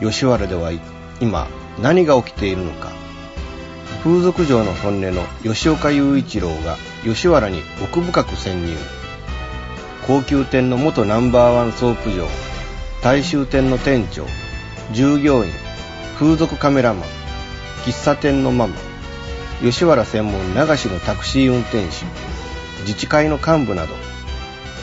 [0.00, 0.70] 吉原では
[1.20, 1.48] 今
[1.80, 2.92] 何が起きているのか。
[4.02, 8.76] 風俗嬢の本音の吉岡雄一郎が吉原に奥深く潜入。
[10.06, 12.26] 高級店の元ナンバーワンソープ嬢
[13.04, 14.26] 大衆店の店長
[14.92, 15.52] 従業員
[16.18, 17.04] 風俗カメラマン
[17.84, 18.76] 喫茶店のママ
[19.60, 22.06] 吉原専門流しのタクシー運転手
[22.80, 23.92] 自治会の幹部など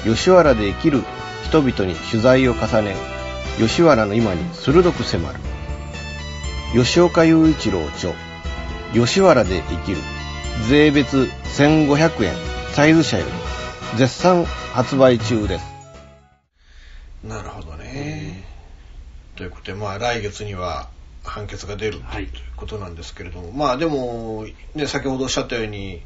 [0.03, 1.01] 吉原で生きる
[1.45, 2.95] 人々に取材を重ね
[3.57, 5.39] 吉原の今に鋭く迫る。
[6.73, 8.13] 吉岡雄一郎著
[8.93, 9.97] 吉原で生きる
[10.69, 11.27] 税別
[11.57, 12.33] 1500円
[12.71, 13.31] サイズ社より
[13.97, 15.65] 絶賛発売中です。
[17.27, 17.80] なるほどね、
[19.35, 20.89] ということでまあ来月には
[21.23, 24.45] 判決が出る、ということなんですけれどもまあでも、
[24.75, 26.01] ね、先ほどおっしゃったように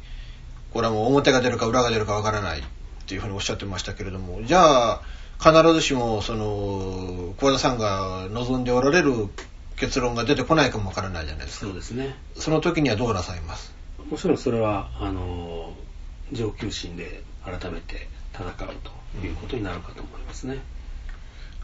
[0.72, 2.62] これはもう表が出るか裏が出るかわからないっ
[3.06, 5.02] ていうふうにおっしゃってましたけれどもじゃあ
[5.38, 9.28] 必ずしもその小田さんが望んでおられる
[9.76, 11.66] 結論が出てこないかもわからないじゃないですか。
[11.66, 12.14] そうですね。
[12.34, 13.74] その時にはどうなさいます？
[14.10, 15.74] もちろんそれはあの
[16.32, 20.60] 上級審で改めて戦うということになるかと思いますね、だ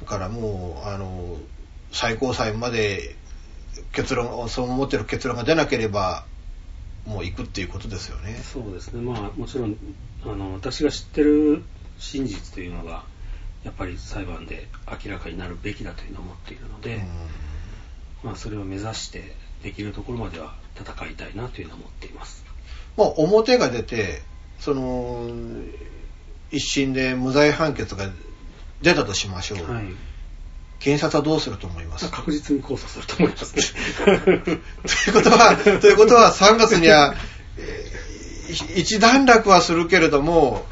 [0.03, 1.39] からもうあの
[1.93, 3.17] 最高裁まで
[3.93, 6.25] 結論そう思ってる結論が出なければ
[7.07, 8.41] もう行くっていうことですよね。
[8.43, 9.03] そうですね。
[9.03, 9.77] まあもちろん
[10.25, 11.63] あの私が知ってる
[11.99, 13.05] 真実というのが
[13.65, 14.69] やっぱり裁判で
[15.05, 17.05] 明らかになるべきだというのを思っているので、
[18.23, 22.45] まあ、それを目指してできるところまでは戦いたいなというのを思っています。
[22.97, 24.23] まあ、表が出て
[24.59, 25.31] その
[26.51, 28.11] 一審で無罪判決が
[28.83, 29.85] 出たとしましょう、はい、
[30.81, 32.11] 検察はどうすると思います？
[32.11, 33.63] 確実に控訴すると思いますね。
[34.05, 34.55] とい
[35.11, 37.15] うことは、ということは3月には、
[38.75, 40.67] 一段落はするけれども、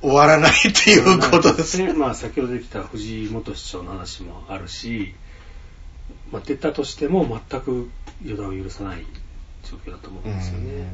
[0.00, 1.92] 終わらないっていうことですね。
[1.92, 5.14] まあ、先ほどできた藤井元市長の話もあるし、
[6.30, 7.90] まあ、出たとしても全く
[8.24, 9.04] 予断を許さない
[9.64, 10.86] 状況だと思うんですよね。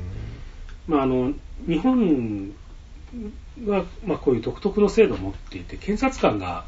[0.88, 1.32] まあ、あの、
[1.68, 2.52] 日本
[3.66, 6.64] は、まあ、こういう独特の制度を持っていて、検察官が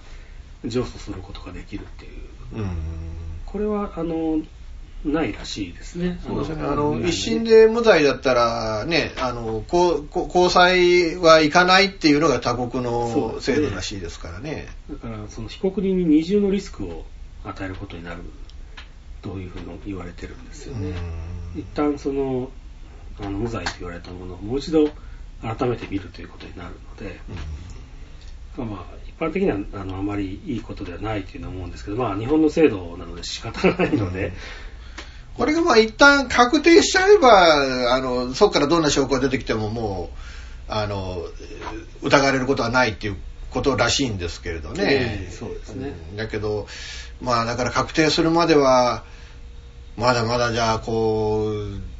[0.64, 2.12] 上訴することができるっていう。
[3.44, 4.40] これは、あの、
[5.04, 6.18] ないらしいですね。
[6.26, 6.62] そうですね。
[6.64, 14.66] あの、一審で無罪だったら、ね、あの、高裁は行かないっていうのが他国の制度らしいですからね。
[14.90, 17.04] だから、その被告人に二重のリスクを
[17.44, 18.22] 与えることになる
[19.22, 20.94] というふうに言われてるんですよね。
[21.54, 22.50] 一旦その、
[23.20, 24.90] あの無罪と言われたものをもう一度
[25.42, 27.20] 改めて見るということになるので、
[28.56, 34.32] まあ、一般的にはあのあまりいいことではないというのは思うんですけど、まあ、日本の制度なので仕方がないので、
[35.36, 40.10] これがまあ一旦確定しちゃえば、あの、そこからどんな証拠が出てきてもも
[40.68, 41.22] う、あの、
[42.02, 43.16] 疑われることはないっていう
[43.50, 44.84] ことらしいんですけれどね。
[44.86, 46.16] えー、そうですね、うん。
[46.16, 46.66] だけど、
[47.20, 49.04] まあだから確定するまでは、
[49.98, 51.95] まだまだじゃあこう、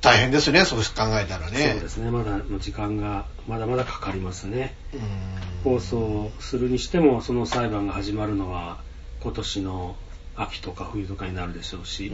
[0.00, 0.84] 大変ですね、そう考
[1.18, 1.72] えたらね。
[1.72, 4.74] そうですね、まだの時間がまだまだかかりますね。
[5.64, 8.78] 放送するにしても、その裁判が始まるのは
[9.20, 9.96] 今年の
[10.36, 12.12] 秋とか冬とかになるでしょうし、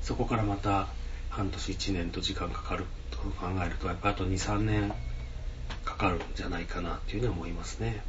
[0.00, 0.86] そこからまた
[1.28, 4.92] 半年1年と時間かかると考えると、やっぱりあと2、3年
[5.84, 8.02] かかるんじゃないかなっていうのは思いますね。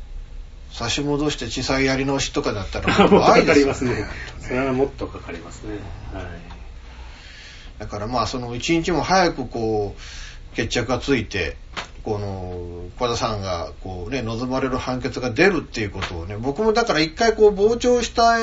[0.72, 4.06] 差し戻して小さいやり直しとかだったら もっとかかりますね。
[4.40, 5.78] それはもっとかかりますね。
[6.14, 6.53] はい。
[7.80, 11.58] だからまあその一日も早くこう決着がついて
[12.04, 18.34] この、小田さんが、こうね、望まれる判決が出るっていうことをね、僕もだから一回こう膨張した、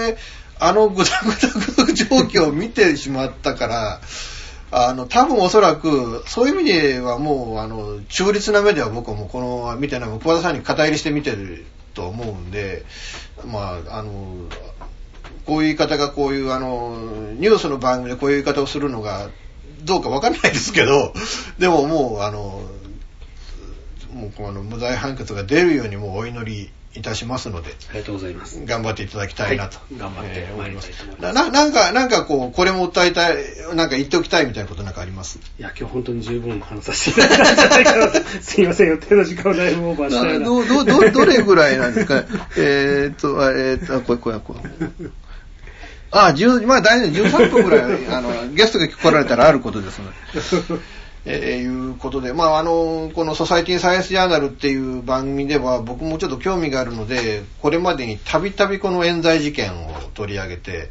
[0.63, 4.01] あのぐだぐだぐ状況を見てしまったから、
[4.73, 12.85] あの、多分おそらく、そういう意味ではもう、あの、中立な目では僕はもうこの、見てない、小田さんに肩入れして見てると思うんで、
[13.47, 14.49] まあ、あの、
[15.47, 16.97] こういう言い方がこういう、あの、
[17.35, 19.31] ニュースの番組でこういう言い方をするのが、
[19.85, 21.13] どうかわかんないですけど、
[21.59, 22.63] でももう、あの、
[24.13, 28.61] もうこの無罪判決が出るようにもうお祈りいたしますので、ありがとうございます。
[28.65, 29.77] 頑張っていただきたいなと。
[29.79, 30.91] はい頑張って思いなます。
[31.21, 33.37] ななんか、なんかこう、これも訴えたい、
[33.75, 35.39] なんか言っておきたいみたいなことなんかあります？
[35.59, 38.21] いや、今日本当に十分話させていただいたんじゃないかなと。
[38.43, 40.47] すいません、予定の時間をだいぶオーバーしたような。
[40.47, 42.25] ど、ど、ど、どれぐらいなんですか？
[42.59, 45.09] えーっと、あえーっと、あこれ、これ、これ。
[46.13, 50.83] あ、10まあ大丈夫、13分ぐらい、あの、ゲストが来られたらあることですので。
[51.25, 60.91] えーいうことで、まあ、あの、このソサイティサイエンスジャーナルっていう番組では僕もちょっと興味があるので、これまでにたびたびこの冤罪事件を取り上げて、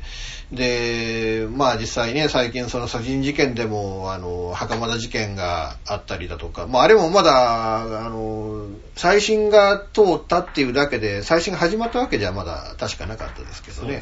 [0.52, 14.02] で、まあ実際ね、最近その殺人事件でも、あの、袴田事件があったりだとか、まああれもまだ、あの、最新が通ったっていうだけで、最新が始まったわけじゃまだ確かなかったですけどね。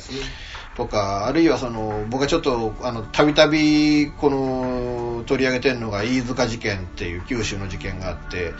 [0.77, 8.53] とか、あるいはその、僕はちょっと、あの、たびたび、この、取り上げてるのが、飯塚事件っていう九州の事件があって、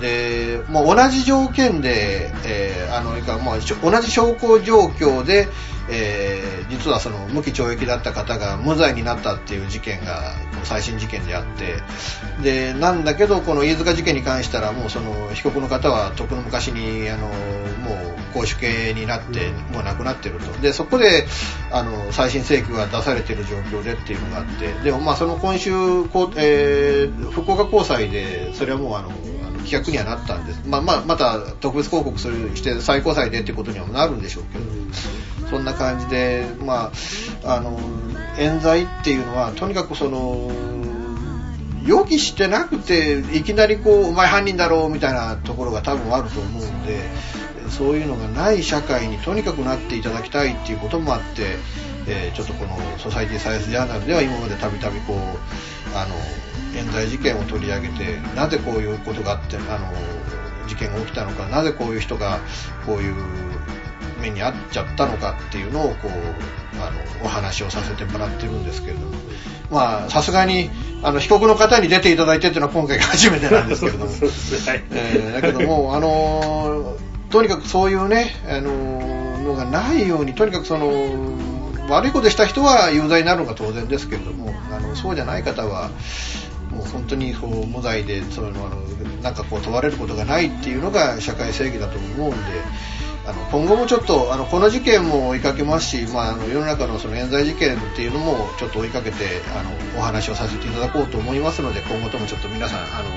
[0.00, 5.46] で、もう同じ条件で、えーあの、かまあ、同じ証拠状況で、
[5.90, 10.34] えー実はその、無期懲役だった方が無罪になったっていう事件が、
[10.64, 11.76] 最新事件であって、
[12.42, 20.52] で、なんだけど、この飯塚事件に関したら、もうその、被告の方は、とくの昔に、あの、もう、公主刑になって、もう亡くなってると。
[20.60, 21.26] で、そこで、
[21.70, 25.70] あの、再審請求が出されてる状況でっていうのがあって、でもまあ、その今週、
[26.04, 29.10] こうえー福岡高裁で、それはもうあの、
[29.64, 30.62] 棄却にはなったんです。
[30.66, 34.64] まあまあ、また特別抗告するして最高裁でってことにはなるんでしょうけど、
[35.50, 36.90] そんな感じで、ま
[37.44, 37.78] あ、あの、
[38.38, 40.50] 冤罪っていうのは、とにかくその、
[41.84, 47.00] 予期してなくて、いきなりこう、お前犯人だろうみたいなところが多分あると思うんで、
[47.70, 51.56] そういうのがない社会にとにかくなっていただきたいっていうこともあって、
[52.06, 56.14] えーちょっとこのソサイティサイエンスジャーナルでは今までたびたびこう、あの、
[56.76, 59.92] 冤罪事件を取り上げて、なぜこういうことがあって、あの、
[60.66, 62.38] 事件が起きたのか、なぜこういう人が
[62.86, 63.14] こういう
[64.20, 66.10] 目に遭っちゃったのかっていうのをこう、
[66.80, 69.06] あの、お話をさせてもらってるんですけれども、
[69.70, 70.70] まあ、さすがに、
[71.02, 74.84] あの、被告の方に出ていただいてっていうのは今回が初めてなんですけれども、 そうですね。
[74.92, 79.18] えーだけども、あのーとにかくそういうね、あのー
[79.48, 81.36] のがないように、とにかくその、
[81.88, 85.90] 悪いことした人は有罪になるのが当然ですけれども、あのそうじゃない方は、
[86.70, 88.76] もう本当にこう無罪でそういうのあの
[89.22, 92.36] なんかこう問われることがないっていうのが社会正義だと思うんで、
[93.26, 99.16] あの今後もちょっとあのこの事件も追いかけますし、まあ、あの世の中のその冤罪事件っていうのもちょっと追いかけて
[99.58, 103.10] あのお話をさせていただこうと思いますので今後ともちょっと皆さんあの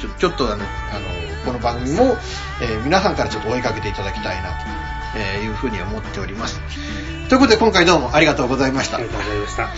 [0.00, 2.16] ちょちょっとあのあのこの番組も、
[2.62, 4.54] えー皆さんからちょっと追いかけていただきたいなと、
[5.16, 6.60] えーいうふうに思っております。
[7.28, 8.96] ということで今回どうもありがとうございました。
[8.96, 9.68] ありがとうございました。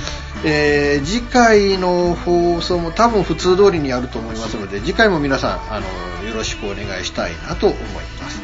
[0.44, 7.78] えー次回の放送も多分普通通りにやると思いますので次回も皆さんあのよろしくお願いしたいなと思い
[8.20, 8.42] ます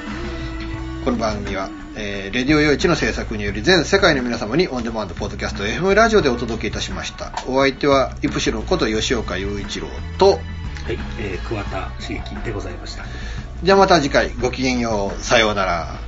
[1.05, 9.89] この番組は、えーレディオ用一の制作により全世界の皆様にオンデマンドポッドキャスト FM ラジオでお届けいたしましたお相手はイプシロンこと吉岡雄一郎
[10.19, 10.39] と
[10.89, 13.05] はい、えー、桑田茂樹でございました。
[13.63, 15.99] じゃあまた次回ごきげんようさようなら